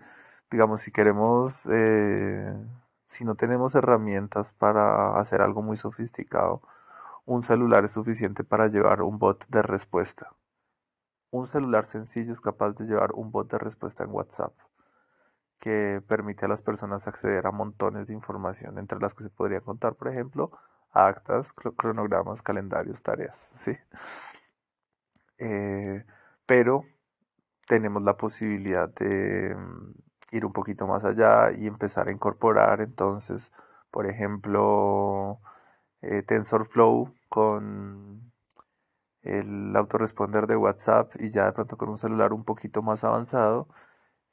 digamos, 0.52 0.82
si 0.82 0.92
queremos 0.92 1.68
eh, 1.72 2.54
si 3.10 3.24
no 3.24 3.34
tenemos 3.34 3.74
herramientas 3.74 4.52
para 4.52 5.18
hacer 5.18 5.42
algo 5.42 5.62
muy 5.62 5.76
sofisticado, 5.76 6.62
un 7.26 7.42
celular 7.42 7.84
es 7.84 7.90
suficiente 7.90 8.44
para 8.44 8.68
llevar 8.68 9.02
un 9.02 9.18
bot 9.18 9.48
de 9.48 9.62
respuesta. 9.62 10.32
Un 11.32 11.48
celular 11.48 11.86
sencillo 11.86 12.32
es 12.32 12.40
capaz 12.40 12.76
de 12.76 12.86
llevar 12.86 13.10
un 13.14 13.32
bot 13.32 13.50
de 13.50 13.58
respuesta 13.58 14.04
en 14.04 14.10
WhatsApp 14.12 14.52
que 15.58 16.00
permite 16.06 16.44
a 16.44 16.48
las 16.48 16.62
personas 16.62 17.08
acceder 17.08 17.48
a 17.48 17.50
montones 17.50 18.06
de 18.06 18.14
información, 18.14 18.78
entre 18.78 19.00
las 19.00 19.12
que 19.12 19.24
se 19.24 19.30
podría 19.30 19.60
contar, 19.60 19.96
por 19.96 20.06
ejemplo, 20.06 20.52
actas, 20.92 21.52
cronogramas, 21.52 22.42
calendarios, 22.42 23.02
tareas, 23.02 23.54
¿sí? 23.56 23.76
Eh, 25.38 26.04
pero 26.46 26.84
tenemos 27.66 28.04
la 28.04 28.16
posibilidad 28.16 28.88
de 28.88 29.56
ir 30.32 30.46
un 30.46 30.52
poquito 30.52 30.86
más 30.86 31.04
allá 31.04 31.52
y 31.52 31.66
empezar 31.66 32.08
a 32.08 32.12
incorporar 32.12 32.80
entonces, 32.80 33.52
por 33.90 34.06
ejemplo, 34.06 35.40
eh, 36.02 36.22
TensorFlow 36.22 37.14
con 37.28 38.32
el 39.22 39.76
autoresponder 39.76 40.46
de 40.46 40.56
WhatsApp 40.56 41.12
y 41.20 41.30
ya 41.30 41.46
de 41.46 41.52
pronto 41.52 41.76
con 41.76 41.88
un 41.90 41.98
celular 41.98 42.32
un 42.32 42.44
poquito 42.44 42.82
más 42.82 43.04
avanzado, 43.04 43.68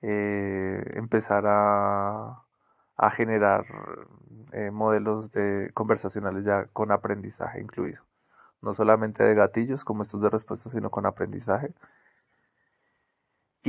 eh, 0.01 0.83
empezar 0.95 1.45
a, 1.47 2.43
generar 3.11 3.65
eh, 4.53 4.71
modelos 4.71 5.31
de 5.31 5.71
conversacionales 5.73 6.45
ya 6.45 6.65
con 6.67 6.91
aprendizaje 6.91 7.61
incluido. 7.61 8.03
No 8.61 8.73
solamente 8.73 9.23
de 9.23 9.35
gatillos 9.35 9.83
como 9.83 10.03
estos 10.03 10.21
de 10.21 10.29
respuesta, 10.29 10.69
sino 10.69 10.89
con 10.91 11.05
aprendizaje. 11.05 11.73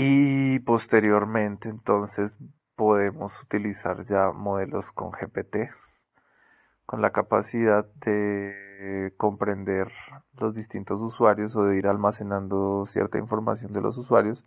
Y 0.01 0.61
posteriormente 0.61 1.69
entonces 1.69 2.37
podemos 2.77 3.43
utilizar 3.43 4.05
ya 4.05 4.31
modelos 4.31 4.93
con 4.93 5.11
GPT, 5.11 5.73
con 6.87 7.03
la 7.03 7.11
capacidad 7.11 7.85
de 7.95 9.13
comprender 9.17 9.91
los 10.35 10.55
distintos 10.55 11.01
usuarios 11.03 11.57
o 11.57 11.65
de 11.65 11.79
ir 11.79 11.89
almacenando 11.89 12.87
cierta 12.87 13.19
información 13.19 13.73
de 13.73 13.81
los 13.81 13.99
usuarios 13.99 14.45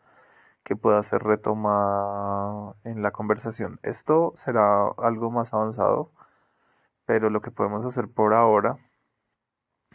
que 0.64 0.78
pueda 0.78 1.04
ser 1.04 1.22
retomada 1.22 2.74
en 2.86 3.02
la 3.02 3.12
conversación. 3.12 3.78
Esto 3.84 4.32
será 4.36 4.88
algo 5.00 5.32
más 5.32 5.54
avanzado, 5.54 6.14
pero 7.04 7.30
lo 7.30 7.42
que 7.42 7.52
podemos 7.52 7.86
hacer 7.86 8.08
por 8.08 8.34
ahora, 8.34 8.78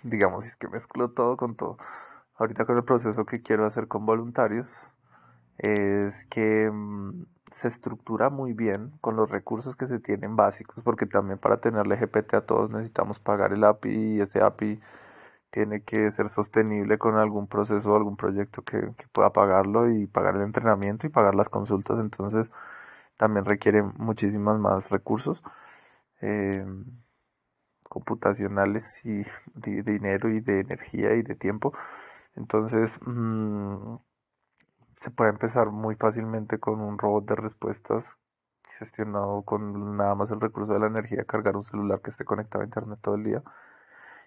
digamos, 0.03 0.47
es 0.47 0.55
que 0.55 0.69
mezclo 0.69 1.13
todo 1.13 1.39
con 1.39 1.57
todo. 1.57 1.79
Ahorita 2.35 2.67
con 2.67 2.77
el 2.77 2.85
proceso 2.85 3.25
que 3.25 3.41
quiero 3.41 3.65
hacer 3.65 3.89
con 3.89 4.05
voluntarios, 4.05 4.93
es 5.59 6.27
que 6.27 6.71
mm, 6.71 7.27
se 7.51 7.69
estructura 7.69 8.31
muy 8.31 8.53
bien 8.53 8.93
con 9.01 9.17
los 9.17 9.31
recursos 9.31 9.77
que 9.77 9.87
se 9.87 10.01
tienen 10.01 10.37
básicos, 10.37 10.83
porque 10.83 11.07
también 11.07 11.39
para 11.39 11.61
tenerle 11.61 11.97
GPT 11.97 12.35
a 12.35 12.47
todos 12.47 12.71
necesitamos 12.71 13.21
pagar 13.21 13.53
el 13.53 13.65
API 13.65 14.17
y 14.17 14.21
ese 14.21 14.43
API 14.43 14.81
tiene 15.51 15.83
que 15.83 16.11
ser 16.11 16.29
sostenible 16.29 16.99
con 16.99 17.17
algún 17.17 17.47
proceso 17.49 17.93
o 17.93 17.97
algún 17.97 18.17
proyecto 18.17 18.63
que, 18.63 18.93
pueda 19.13 19.33
pagarlo 19.33 19.91
y 19.91 20.07
pagar 20.07 20.37
el 20.37 20.43
entrenamiento 20.43 21.07
y 21.07 21.11
pagar 21.11 21.35
las 21.35 21.49
consultas, 21.49 21.99
entonces 22.01 22.51
también 23.17 23.45
requiere 23.47 23.83
muchísimos 23.83 24.59
más 24.61 24.91
recursos 24.91 25.43
em, 26.21 26.85
computacionales 27.89 29.05
y 29.05 29.25
de, 29.55 29.83
dinero 29.83 30.29
y 30.31 30.41
de 30.41 30.61
energía 30.61 31.15
y 31.15 31.23
de 31.23 31.35
tiempo. 31.35 31.73
Entonces, 32.35 33.01
mm, 33.07 33.97
se 34.97 35.11
puede 35.11 35.31
empezar 35.31 35.71
muy 35.71 35.95
fácilmente 35.97 36.59
con 36.59 36.81
un 36.81 36.99
robot 36.99 37.27
de 37.29 37.37
respuestas 37.37 38.19
gestionado 38.79 39.43
con 39.43 39.97
nada 39.97 40.15
más 40.17 40.31
el 40.33 40.41
recurso 40.41 40.73
de 40.75 40.81
la 40.81 40.87
energía, 40.89 41.25
cargar 41.25 41.57
un 41.57 41.65
celular 41.65 42.01
que 42.01 42.11
esté 42.11 42.25
conectado 42.25 42.63
a 42.63 42.67
internet 42.67 42.99
todo 43.03 43.15
el 43.17 43.25
día 43.25 43.43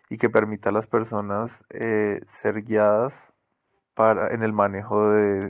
y 0.10 0.18
que 0.18 0.30
permita 0.30 0.70
a 0.70 0.74
las 0.74 0.88
personas 0.88 1.66
eh, 1.70 2.22
ser 2.28 2.64
guiadas 2.64 3.34
para, 3.96 4.34
en 4.34 4.44
el 4.44 4.54
manejo 4.54 5.12
de, 5.12 5.50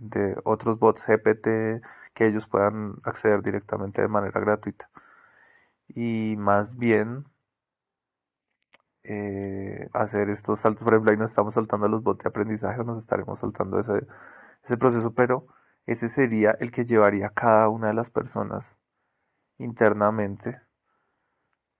de, 0.00 0.36
otros 0.44 0.78
bots 0.78 1.06
GPT 1.06 1.82
que 2.14 2.26
ellos 2.26 2.46
puedan 2.46 2.96
acceder 3.04 3.42
directamente 3.42 4.02
de 4.02 4.08
manera 4.08 4.40
gratuita. 4.40 4.90
Y 5.88 6.36
más 6.38 6.76
bien 6.78 7.26
eh, 9.04 9.88
hacer 9.92 10.30
estos 10.30 10.60
saltos, 10.60 10.84
por 10.84 10.94
ejemplo, 10.94 11.10
ahí 11.10 11.16
nos 11.18 11.30
estamos 11.30 11.54
saltando 11.54 11.88
los 11.88 12.02
bots 12.02 12.24
de 12.24 12.28
aprendizaje 12.28 12.80
o 12.80 12.84
nos 12.84 12.98
estaremos 12.98 13.38
saltando 13.40 13.80
ese, 13.80 14.06
ese 14.64 14.76
proceso, 14.76 15.14
pero 15.14 15.46
ese 15.86 16.08
sería 16.08 16.52
el 16.60 16.70
que 16.70 16.84
llevaría 16.84 17.30
cada 17.30 17.68
una 17.68 17.88
de 17.88 17.94
las 17.94 18.10
personas 18.10 18.78
internamente 19.58 20.60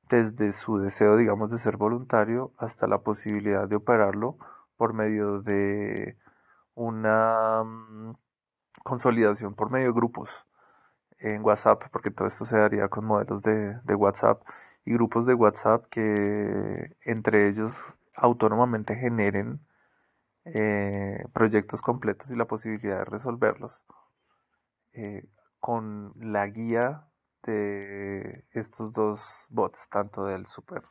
desde 0.09 0.53
su 0.53 0.79
deseo, 0.79 1.17
digamos, 1.17 1.51
de 1.51 1.59
ser 1.59 1.77
voluntario 1.77 2.53
hasta 2.59 2.87
la 2.87 3.03
posibilidad 3.03 3.69
de 3.69 3.77
operarlo 3.77 4.37
por 4.77 4.93
medio 4.95 5.41
de 5.41 6.19
una 6.75 7.63
mm, 7.65 8.15
consolidación 8.85 9.55
por 9.55 9.71
medio 9.71 9.89
de 9.89 9.93
grupos 9.95 10.47
en 11.19 11.43
WhatsApp, 11.45 11.85
porque 11.93 12.11
todo 12.11 12.29
esto 12.29 12.45
se 12.45 12.59
daría 12.59 12.89
con 12.89 13.05
modelos 13.05 13.43
de, 13.43 13.81
de 13.83 13.95
WhatsApp 13.95 14.43
y 14.85 14.95
grupos 14.95 15.27
de 15.27 15.35
WhatsApp 15.35 15.87
que 15.89 16.97
entre 17.05 17.49
ellos 17.49 17.95
autónomamente 18.15 18.97
generen 18.97 19.61
eh, 20.45 21.25
proyectos 21.33 21.81
completos 21.81 22.31
y 22.31 22.37
la 22.37 22.47
posibilidad 22.47 22.99
de 22.99 23.05
resolverlos 23.05 23.83
eh, 24.93 25.29
con 25.61 26.13
la 26.17 26.47
guía 26.49 27.09
de 27.45 28.45
estos 28.53 28.93
dos 28.93 29.47
bots, 29.51 29.89
tanto 29.89 30.25
del 30.27 30.47
super 30.47 30.83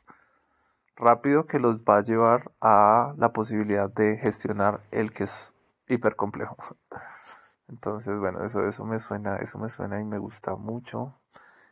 rápido 0.95 1.45
que 1.45 1.59
los 1.59 1.83
va 1.83 1.97
a 1.97 2.03
llevar 2.03 2.51
a 2.61 3.13
la 3.17 3.33
posibilidad 3.33 3.89
de 3.89 4.17
gestionar 4.17 4.81
el 4.91 5.11
que 5.11 5.23
es 5.25 5.53
hiper 5.87 6.15
complejo. 6.15 6.55
Entonces, 7.67 8.17
bueno, 8.19 8.43
eso, 8.43 8.67
eso 8.67 8.85
me 8.85 8.99
suena, 8.99 9.37
eso 9.37 9.57
me 9.57 9.69
suena 9.69 9.99
y 9.99 10.03
me 10.05 10.19
gusta 10.19 10.55
mucho. 10.55 11.19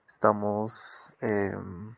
Estamos 0.08 1.16
em, 1.20 1.96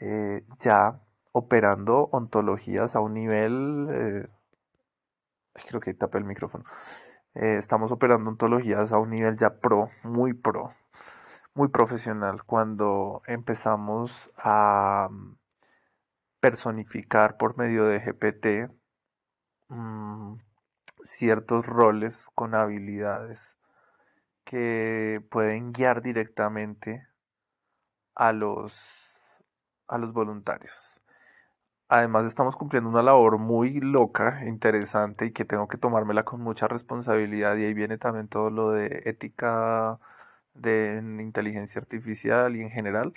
eh, 0.00 0.44
ya 0.58 1.00
operando 1.32 2.08
ontologías 2.12 2.94
a 2.96 3.00
un 3.00 3.14
nivel, 3.14 3.88
eh, 3.90 4.28
creo 5.66 5.80
que 5.80 5.94
tapé 5.94 6.18
el 6.18 6.24
micrófono, 6.24 6.64
eh, 7.34 7.56
estamos 7.58 7.90
operando 7.92 8.30
ontologías 8.30 8.92
a 8.92 8.98
un 8.98 9.10
nivel 9.10 9.36
ya 9.38 9.58
pro, 9.60 9.90
muy 10.04 10.34
pro, 10.34 10.70
muy 11.54 11.68
profesional, 11.68 12.44
cuando 12.44 13.22
empezamos 13.26 14.30
a 14.36 15.08
mm, 15.10 15.36
personificar 16.40 17.36
por 17.36 17.56
medio 17.56 17.86
de 17.86 18.00
GPT 18.00 18.72
mm, 19.68 20.36
ciertos 21.04 21.66
roles 21.66 22.28
con 22.34 22.54
habilidades 22.54 23.56
que 24.44 25.24
pueden 25.30 25.72
guiar 25.72 26.02
directamente 26.02 27.06
a 28.14 28.32
los, 28.32 28.74
a 29.88 29.98
los 29.98 30.12
voluntarios. 30.12 31.01
Además 31.94 32.24
estamos 32.24 32.56
cumpliendo 32.56 32.88
una 32.88 33.02
labor 33.02 33.36
muy 33.36 33.78
loca, 33.78 34.46
interesante 34.46 35.26
y 35.26 35.32
que 35.32 35.44
tengo 35.44 35.68
que 35.68 35.76
tomármela 35.76 36.24
con 36.24 36.40
mucha 36.40 36.66
responsabilidad 36.66 37.54
y 37.58 37.66
ahí 37.66 37.74
viene 37.74 37.98
también 37.98 38.28
todo 38.28 38.48
lo 38.48 38.70
de 38.70 39.02
ética 39.04 39.98
de 40.54 41.02
inteligencia 41.20 41.80
artificial 41.82 42.56
y 42.56 42.62
en 42.62 42.70
general, 42.70 43.12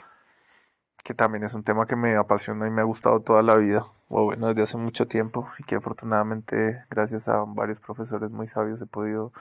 que 1.05 1.13
también 1.13 1.45
es 1.45 1.53
un 1.53 1.63
tema 1.63 1.85
que 1.85 1.95
me 1.95 2.17
apasiona 2.17 2.67
y 2.67 2.71
me 2.71 2.81
ha 2.81 2.83
gustado 2.83 3.21
toda 3.21 3.41
la 3.43 3.55
vida, 3.55 3.85
o 4.09 4.25
bueno, 4.25 4.47
desde 4.49 4.63
hace 4.63 4.77
mucho 4.77 5.07
tiempo 5.07 5.47
y 5.59 5.63
que 5.63 5.75
afortunadamente 5.75 6.83
gracias 6.89 7.29
a 7.29 7.45
varios 7.47 7.79
profesores 7.79 8.29
muy 8.31 8.47
sabios 8.47 8.81
he 8.81 8.87
podido 8.87 9.31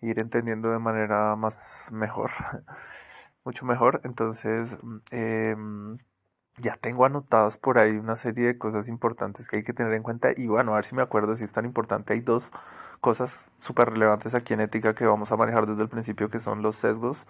ir 0.00 0.18
entendiendo 0.20 0.70
de 0.70 0.78
manera 0.78 1.36
más 1.36 1.90
mejor, 1.92 2.30
mucho 3.44 3.66
mejor. 3.66 4.00
Entonces, 4.04 4.78
eh, 5.10 5.54
ya 6.58 6.76
tengo 6.76 7.04
anotadas 7.04 7.58
por 7.58 7.78
ahí 7.78 7.96
una 7.96 8.16
serie 8.16 8.46
de 8.46 8.58
cosas 8.58 8.88
importantes 8.88 9.48
que 9.48 9.56
hay 9.56 9.62
que 9.62 9.72
tener 9.72 9.92
en 9.94 10.02
cuenta 10.02 10.30
y 10.36 10.46
bueno, 10.48 10.72
a 10.72 10.76
ver 10.76 10.84
si 10.84 10.94
me 10.94 11.02
acuerdo 11.02 11.36
si 11.36 11.44
es 11.44 11.52
tan 11.52 11.64
importante. 11.64 12.14
Hay 12.14 12.20
dos 12.20 12.52
cosas 13.00 13.48
súper 13.60 13.90
relevantes 13.90 14.34
aquí 14.34 14.54
en 14.54 14.60
ética 14.60 14.94
que 14.94 15.06
vamos 15.06 15.32
a 15.32 15.36
manejar 15.36 15.66
desde 15.66 15.82
el 15.82 15.88
principio 15.88 16.30
que 16.30 16.40
son 16.40 16.62
los 16.62 16.76
sesgos. 16.76 17.26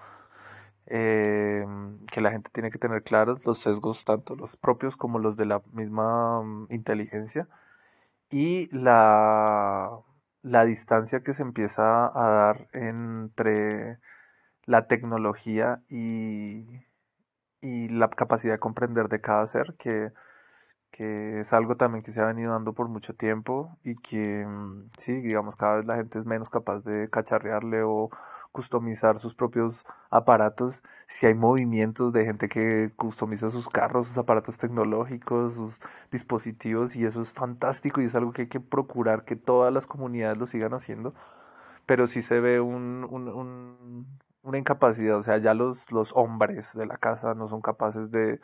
Eh, 0.90 1.66
que 2.10 2.20
la 2.22 2.30
gente 2.30 2.50
tiene 2.50 2.70
que 2.70 2.78
tener 2.78 3.02
claros, 3.02 3.44
los 3.44 3.58
sesgos, 3.58 4.04
tanto 4.06 4.36
los 4.36 4.56
propios 4.56 4.96
como 4.96 5.18
los 5.18 5.36
de 5.36 5.44
la 5.44 5.62
misma 5.72 6.42
mm, 6.42 6.68
inteligencia, 6.70 7.46
y 8.30 8.68
la, 8.74 9.90
la 10.42 10.64
distancia 10.64 11.22
que 11.22 11.34
se 11.34 11.42
empieza 11.42 12.06
a 12.06 12.30
dar 12.30 12.68
entre 12.72 13.98
la 14.64 14.86
tecnología 14.86 15.82
y, 15.88 16.87
y 17.60 17.88
la 17.88 18.08
capacidad 18.10 18.54
de 18.54 18.58
comprender 18.60 19.08
de 19.08 19.20
cada 19.20 19.46
ser, 19.46 19.74
que, 19.78 20.12
que 20.90 21.40
es 21.40 21.52
algo 21.52 21.76
también 21.76 22.04
que 22.04 22.12
se 22.12 22.20
ha 22.20 22.26
venido 22.26 22.52
dando 22.52 22.72
por 22.74 22.88
mucho 22.88 23.14
tiempo 23.14 23.78
y 23.84 23.96
que, 23.96 24.46
mm, 24.46 24.90
sí, 24.98 25.20
digamos, 25.20 25.56
cada 25.56 25.76
vez 25.76 25.86
la 25.86 25.96
gente 25.96 26.18
es 26.18 26.26
menos 26.26 26.50
capaz 26.50 26.80
de 26.84 27.10
cacharrearle 27.10 27.82
o 27.84 28.10
customizar 28.52 29.18
sus 29.18 29.34
propios 29.34 29.86
aparatos, 30.10 30.82
si 31.06 31.26
hay 31.26 31.34
movimientos 31.34 32.12
de 32.12 32.24
gente 32.24 32.48
que 32.48 32.92
customiza 32.96 33.50
sus 33.50 33.68
carros, 33.68 34.08
sus 34.08 34.18
aparatos 34.18 34.58
tecnológicos, 34.58 35.54
sus 35.54 35.80
dispositivos, 36.10 36.96
y 36.96 37.04
eso 37.06 37.20
es 37.20 37.32
fantástico 37.32 38.00
y 38.00 38.06
es 38.06 38.14
algo 38.14 38.32
que 38.32 38.42
hay 38.42 38.48
que 38.48 38.60
procurar 38.60 39.24
que 39.24 39.36
todas 39.36 39.72
las 39.72 39.86
comunidades 39.86 40.38
lo 40.38 40.46
sigan 40.46 40.74
haciendo, 40.74 41.14
pero 41.86 42.06
sí 42.06 42.22
se 42.22 42.40
ve 42.40 42.60
un, 42.60 43.06
un, 43.10 44.06
una 44.42 44.58
incapacidad, 44.58 45.16
o 45.18 45.22
sea, 45.22 45.38
ya 45.38 45.54
los, 45.54 45.90
los 45.92 46.12
hombres 46.14 46.74
de 46.74 46.86
la 46.86 46.96
casa 46.98 47.34
no 47.34 47.48
son 47.48 47.60
capaces 47.62 48.10
de 48.10 48.40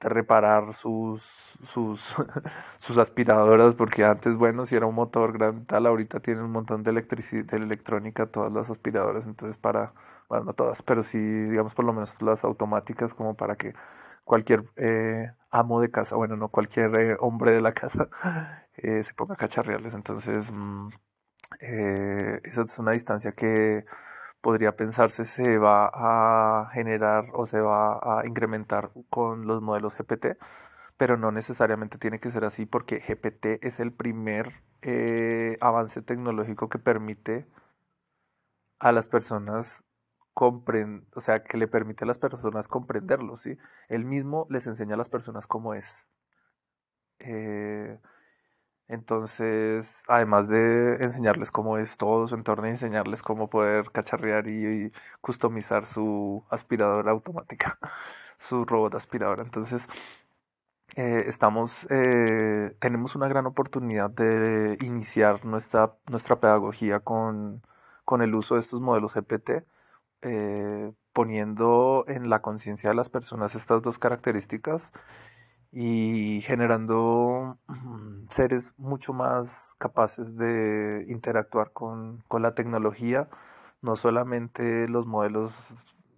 de 0.00 0.08
reparar 0.08 0.74
sus, 0.74 1.22
sus, 1.64 2.16
sus 2.78 2.98
aspiradoras, 2.98 3.74
porque 3.74 4.04
antes, 4.04 4.36
bueno, 4.36 4.64
si 4.66 4.76
era 4.76 4.86
un 4.86 4.94
motor 4.94 5.32
grande 5.32 5.64
tal, 5.66 5.86
ahorita 5.86 6.20
tienen 6.20 6.44
un 6.44 6.52
montón 6.52 6.82
de, 6.84 6.92
de 6.92 7.56
electrónica, 7.56 8.26
todas 8.26 8.52
las 8.52 8.70
aspiradoras, 8.70 9.26
entonces 9.26 9.56
para, 9.58 9.92
bueno, 10.28 10.44
no 10.44 10.52
todas, 10.54 10.82
pero 10.82 11.02
sí, 11.02 11.18
digamos, 11.18 11.74
por 11.74 11.84
lo 11.84 11.92
menos 11.92 12.22
las 12.22 12.44
automáticas, 12.44 13.12
como 13.14 13.34
para 13.36 13.56
que 13.56 13.74
cualquier 14.24 14.64
eh, 14.76 15.32
amo 15.50 15.80
de 15.80 15.90
casa, 15.90 16.14
bueno, 16.16 16.36
no 16.36 16.48
cualquier 16.48 16.94
eh, 17.00 17.16
hombre 17.20 17.52
de 17.52 17.60
la 17.60 17.72
casa, 17.74 18.08
eh, 18.76 19.02
se 19.02 19.14
ponga 19.14 19.34
a 19.34 19.36
cacharrearles, 19.36 19.94
entonces, 19.94 20.50
mm, 20.52 20.88
esa 21.60 22.62
es 22.62 22.78
una 22.78 22.92
distancia 22.92 23.32
que 23.32 23.84
podría 24.40 24.76
pensarse 24.76 25.24
se 25.24 25.58
va 25.58 25.90
a 25.92 26.70
generar 26.72 27.26
o 27.34 27.46
se 27.46 27.60
va 27.60 28.20
a 28.20 28.26
incrementar 28.26 28.90
con 29.10 29.46
los 29.46 29.62
modelos 29.62 29.94
GPT, 29.94 30.38
pero 30.96 31.16
no 31.16 31.32
necesariamente 31.32 31.98
tiene 31.98 32.20
que 32.20 32.30
ser 32.30 32.44
así 32.44 32.66
porque 32.66 33.00
GPT 33.00 33.60
es 33.66 33.80
el 33.80 33.92
primer 33.92 34.52
eh, 34.82 35.58
avance 35.60 36.02
tecnológico 36.02 36.68
que 36.68 36.78
permite 36.78 37.46
a 38.78 38.92
las 38.92 39.08
personas 39.08 39.84
comprender, 40.34 41.04
o 41.14 41.20
sea, 41.20 41.42
que 41.42 41.58
le 41.58 41.66
permite 41.68 42.04
a 42.04 42.06
las 42.06 42.18
personas 42.18 42.68
comprenderlo, 42.68 43.36
¿sí? 43.36 43.58
Él 43.88 44.04
mismo 44.04 44.46
les 44.50 44.66
enseña 44.68 44.94
a 44.94 44.98
las 44.98 45.08
personas 45.08 45.46
cómo 45.48 45.74
es. 45.74 46.08
Eh, 47.18 47.98
entonces, 48.88 50.02
además 50.08 50.48
de 50.48 50.96
enseñarles 51.04 51.50
cómo 51.50 51.76
es 51.78 51.98
todo 51.98 52.26
su 52.26 52.34
entorno 52.34 52.66
y 52.66 52.70
enseñarles 52.70 53.22
cómo 53.22 53.50
poder 53.50 53.90
cacharrear 53.92 54.48
y, 54.48 54.92
customizar 55.20 55.84
su 55.86 56.44
aspiradora 56.50 57.10
automática, 57.10 57.78
su 58.38 58.64
robot 58.64 58.94
aspiradora. 58.94 59.42
Entonces, 59.42 59.88
eh, 60.96 61.24
estamos, 61.28 61.86
eh, 61.90 62.74
tenemos 62.80 63.14
una 63.14 63.28
gran 63.28 63.46
oportunidad 63.46 64.10
de 64.10 64.78
iniciar 64.80 65.44
nuestra, 65.44 65.94
nuestra 66.10 66.40
pedagogía 66.40 67.00
con, 67.00 67.62
con 68.04 68.22
el 68.22 68.34
uso 68.34 68.54
de 68.54 68.62
estos 68.62 68.80
modelos 68.80 69.12
GPT, 69.14 69.64
eh, 70.22 70.92
poniendo 71.12 72.04
en 72.08 72.30
la 72.30 72.40
conciencia 72.42 72.90
de 72.90 72.96
las 72.96 73.10
personas 73.10 73.54
estas 73.54 73.82
dos 73.82 73.98
características 73.98 74.92
y 75.70 76.40
generando 76.42 77.58
mm, 77.66 78.28
seres 78.30 78.74
mucho 78.78 79.12
más 79.12 79.74
capaces 79.78 80.36
de 80.36 81.04
interactuar 81.08 81.72
con, 81.72 82.24
la 82.30 82.54
tecnología, 82.54 83.28
no 83.82 83.96
solamente 83.96 84.88
los 84.88 85.06
modelos 85.06 85.54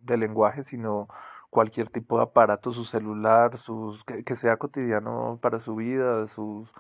de 0.02 0.16
lenguaje, 0.16 0.62
sino 0.64 1.08
cualquier 1.50 1.90
tipo 1.90 2.16
de 2.18 2.24
aparato, 2.24 2.72
su 2.72 2.84
celular, 2.84 3.56
sus, 3.58 4.04
que, 4.04 4.34
sea 4.34 4.56
cotidiano 4.58 5.38
para 5.42 5.60
su 5.60 5.76
vida, 5.76 6.26
sus 6.28 6.72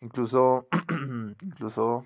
incluso 0.00 0.66
incluso 1.42 2.04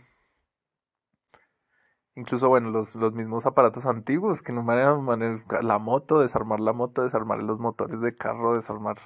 incluso 2.15 2.49
bueno 2.49 2.71
los, 2.71 2.95
los 2.95 3.12
mismos 3.15 3.47
aparatos 3.47 3.87
antiguos 3.87 4.43
que 4.43 4.53
no 4.53 4.62
manejan 4.62 5.45
la 5.62 5.79
moto, 5.79 6.21
desarmar 6.21 6.61
la 6.61 6.73
moto, 6.73 7.03
desarmar 7.03 7.43
los 7.43 7.59
motores 7.59 8.01
de 8.01 8.17
carro, 8.17 8.55
desarmar 8.55 8.97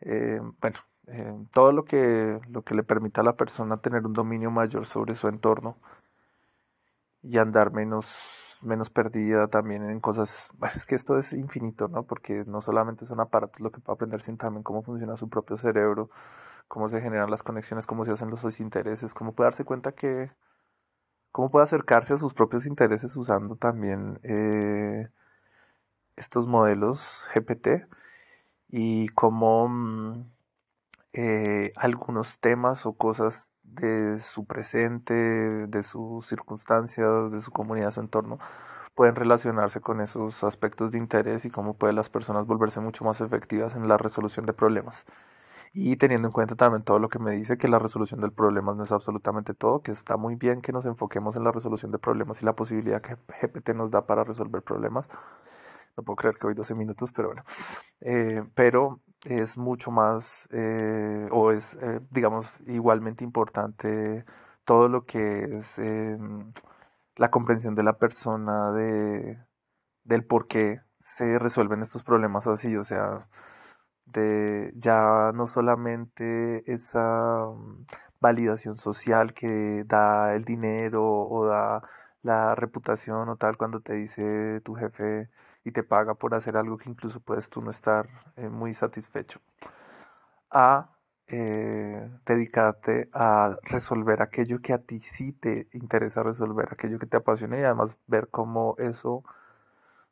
eh, 0.00 0.40
bueno, 0.60 0.78
eh, 1.08 1.46
todo 1.52 1.72
lo 1.72 1.84
que, 1.84 2.40
lo 2.48 2.62
que 2.62 2.74
le 2.74 2.82
permita 2.82 3.20
a 3.20 3.24
la 3.24 3.36
persona 3.36 3.78
tener 3.80 4.04
un 4.06 4.12
dominio 4.12 4.50
mayor 4.50 4.86
sobre 4.86 5.14
su 5.14 5.28
entorno 5.28 5.78
y 7.22 7.38
andar 7.38 7.72
menos, 7.72 8.06
menos 8.62 8.90
perdida 8.90 9.48
también 9.48 9.88
en 9.90 10.00
cosas, 10.00 10.50
es 10.74 10.86
que 10.86 10.94
esto 10.94 11.18
es 11.18 11.32
infinito, 11.32 11.88
¿no? 11.88 12.04
Porque 12.04 12.44
no 12.46 12.60
solamente 12.60 13.06
son 13.06 13.20
aparatos 13.20 13.60
lo 13.60 13.70
que 13.70 13.80
puede 13.80 13.94
aprender, 13.96 14.20
sino 14.22 14.38
también 14.38 14.62
cómo 14.62 14.82
funciona 14.82 15.16
su 15.16 15.28
propio 15.28 15.56
cerebro, 15.56 16.10
cómo 16.68 16.88
se 16.88 17.00
generan 17.00 17.30
las 17.30 17.42
conexiones, 17.42 17.86
cómo 17.86 18.04
se 18.04 18.12
hacen 18.12 18.30
los 18.30 18.60
intereses, 18.60 19.14
cómo 19.14 19.34
puede 19.34 19.48
darse 19.48 19.64
cuenta 19.64 19.92
que, 19.92 20.30
cómo 21.32 21.50
puede 21.50 21.64
acercarse 21.64 22.14
a 22.14 22.18
sus 22.18 22.34
propios 22.34 22.66
intereses 22.66 23.16
usando 23.16 23.56
también 23.56 24.20
eh, 24.22 25.08
estos 26.16 26.46
modelos 26.48 27.24
GPT 27.34 27.86
y 28.68 29.08
cómo 29.08 29.68
mm, 29.68 30.24
eh, 31.12 31.72
algunos 31.76 32.38
temas 32.40 32.86
o 32.86 32.94
cosas 32.94 33.50
de 33.62 34.20
su 34.20 34.46
presente, 34.46 35.14
de 35.14 35.82
sus 35.82 36.26
circunstancias, 36.26 37.30
de 37.32 37.40
su 37.40 37.50
comunidad, 37.50 37.92
su 37.92 38.00
entorno, 38.00 38.38
pueden 38.94 39.16
relacionarse 39.16 39.80
con 39.80 40.00
esos 40.00 40.42
aspectos 40.44 40.92
de 40.92 40.98
interés 40.98 41.44
y 41.44 41.50
cómo 41.50 41.74
pueden 41.74 41.96
las 41.96 42.08
personas 42.10 42.46
volverse 42.46 42.80
mucho 42.80 43.04
más 43.04 43.20
efectivas 43.20 43.76
en 43.76 43.88
la 43.88 43.98
resolución 43.98 44.46
de 44.46 44.54
problemas. 44.54 45.06
Y 45.72 45.96
teniendo 45.96 46.28
en 46.28 46.32
cuenta 46.32 46.56
también 46.56 46.82
todo 46.84 46.98
lo 46.98 47.10
que 47.10 47.18
me 47.18 47.32
dice 47.32 47.58
que 47.58 47.68
la 47.68 47.78
resolución 47.78 48.20
del 48.20 48.32
problema 48.32 48.74
no 48.74 48.84
es 48.84 48.92
absolutamente 48.92 49.52
todo, 49.52 49.82
que 49.82 49.90
está 49.92 50.16
muy 50.16 50.34
bien 50.36 50.62
que 50.62 50.72
nos 50.72 50.86
enfoquemos 50.86 51.36
en 51.36 51.44
la 51.44 51.52
resolución 51.52 51.92
de 51.92 51.98
problemas 51.98 52.42
y 52.42 52.46
la 52.46 52.54
posibilidad 52.56 53.02
que 53.02 53.16
GPT 53.42 53.70
nos 53.74 53.90
da 53.90 54.06
para 54.06 54.24
resolver 54.24 54.62
problemas, 54.62 55.08
no 55.96 56.04
puedo 56.04 56.16
creer 56.16 56.36
que 56.36 56.46
hoy 56.46 56.54
12 56.54 56.74
minutos, 56.74 57.10
pero 57.12 57.28
bueno. 57.28 57.42
Eh, 58.00 58.44
pero 58.54 59.00
es 59.24 59.56
mucho 59.58 59.90
más, 59.90 60.48
eh, 60.52 61.28
o 61.32 61.52
es, 61.52 61.74
eh, 61.80 62.00
digamos, 62.10 62.60
igualmente 62.66 63.24
importante 63.24 64.24
todo 64.64 64.88
lo 64.88 65.06
que 65.06 65.58
es 65.58 65.78
em, 65.78 66.52
la 67.16 67.30
comprensión 67.30 67.74
de 67.74 67.82
la 67.84 67.98
persona, 67.98 68.72
de, 68.72 69.38
del 70.04 70.24
por 70.26 70.48
qué 70.48 70.80
se 71.00 71.38
resuelven 71.38 71.82
estos 71.82 72.02
problemas 72.04 72.46
así, 72.46 72.76
o 72.76 72.84
sea, 72.84 73.28
de 74.06 74.72
ya 74.76 75.32
no 75.34 75.46
solamente 75.46 76.70
esa 76.72 77.46
mm, 77.48 77.86
validación 78.20 78.78
social 78.78 79.34
que 79.34 79.84
da 79.86 80.34
el 80.34 80.44
dinero 80.44 81.04
o 81.04 81.46
da 81.46 81.82
la 82.22 82.54
reputación 82.54 83.28
o 83.28 83.36
tal 83.36 83.56
cuando 83.56 83.80
te 83.80 83.94
dice 83.94 84.60
tu 84.64 84.74
jefe 84.74 85.30
y 85.66 85.72
te 85.72 85.82
paga 85.82 86.14
por 86.14 86.32
hacer 86.34 86.56
algo 86.56 86.78
que 86.78 86.88
incluso 86.88 87.18
puedes 87.20 87.50
tú 87.50 87.60
no 87.60 87.72
estar 87.72 88.08
eh, 88.36 88.48
muy 88.48 88.72
satisfecho. 88.72 89.40
A 90.48 90.90
eh, 91.26 92.08
dedicarte 92.24 93.10
a 93.12 93.56
resolver 93.64 94.22
aquello 94.22 94.60
que 94.60 94.72
a 94.72 94.78
ti 94.78 95.00
sí 95.00 95.32
te 95.32 95.68
interesa 95.72 96.22
resolver, 96.22 96.68
aquello 96.70 97.00
que 97.00 97.06
te 97.06 97.16
apasiona 97.16 97.58
y 97.58 97.64
además 97.64 97.98
ver 98.06 98.28
cómo 98.30 98.76
eso 98.78 99.24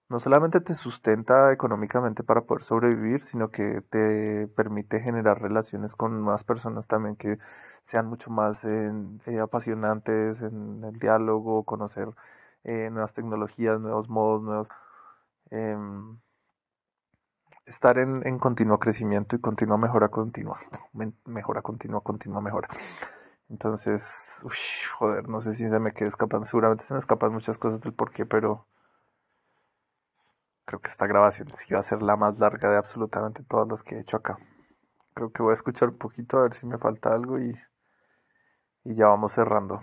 no 0.09 0.19
solamente 0.21 0.61
te 0.61 0.75
sustenta 0.75 1.53
económicamente 1.53 2.25
para 2.25 2.43
poder 2.43 2.65
sobrevivir, 2.65 3.21
sino 3.21 3.51
que 3.51 3.81
te 3.83 4.49
permite 4.57 5.01
generar 5.01 5.41
relaciones 5.41 5.95
con 5.95 6.21
más 6.21 6.43
personas 6.45 6.89
también 6.89 7.15
que 7.17 7.39
sean 7.85 8.07
mucho 8.07 8.31
más 8.31 8.65
eh, 8.65 8.91
apasionantes 9.41 10.43
en 10.43 10.83
el 10.85 10.99
diálogo, 10.99 11.65
conocer 11.65 12.09
nuevas 12.65 13.13
tecnologías, 13.13 13.79
nuevos 13.79 14.09
modos, 14.09 14.43
nuevos 14.43 14.69
Em, 15.55 16.19
estar 17.65 17.97
en, 17.99 18.27
en, 18.27 18.39
continuo 18.41 18.81
crecimiento 18.81 19.37
y 19.37 19.41
continua 19.41 19.79
mejora 19.79 20.09
continua. 20.09 20.59
Mejora 21.27 21.63
continua, 21.63 22.01
continua 22.03 22.41
mejora. 22.41 22.69
Entonces, 23.49 24.43
joder, 24.99 25.29
no 25.29 25.39
sé 25.41 25.53
si 25.53 25.71
se 25.71 25.79
me 25.79 25.93
queda 25.93 26.09
escapando. 26.09 26.45
Seguramente 26.45 26.83
se 26.85 26.95
me 26.95 26.99
escapan 26.99 27.33
muchas 27.33 27.57
cosas 27.59 27.81
del 27.81 27.95
porqué, 27.95 28.27
pero 28.27 28.67
creo 30.65 30.81
que 30.81 30.89
esta 30.89 31.07
grabación 31.07 31.49
sí 31.55 31.73
va 31.73 31.81
a 31.81 31.83
ser 31.85 32.03
la 32.03 32.17
más 32.17 32.41
larga 32.41 32.71
de 32.71 32.77
absolutamente 32.77 33.45
todas 33.45 33.69
las 33.69 33.85
que 33.85 33.95
he 33.97 34.01
hecho 34.01 34.17
acá. 34.17 34.37
Creo 35.15 35.31
que 35.31 35.43
voy 35.43 35.53
a 35.53 35.55
escuchar 35.55 35.91
un 35.91 35.99
poquito 35.99 36.39
a 36.39 36.43
ver 36.43 36.55
si 36.55 36.67
me 36.67 36.79
falta 36.79 37.13
algo 37.13 37.39
y, 37.39 37.57
y 38.85 38.97
ya 38.97 39.07
vamos 39.07 39.33
cerrando. 39.33 39.81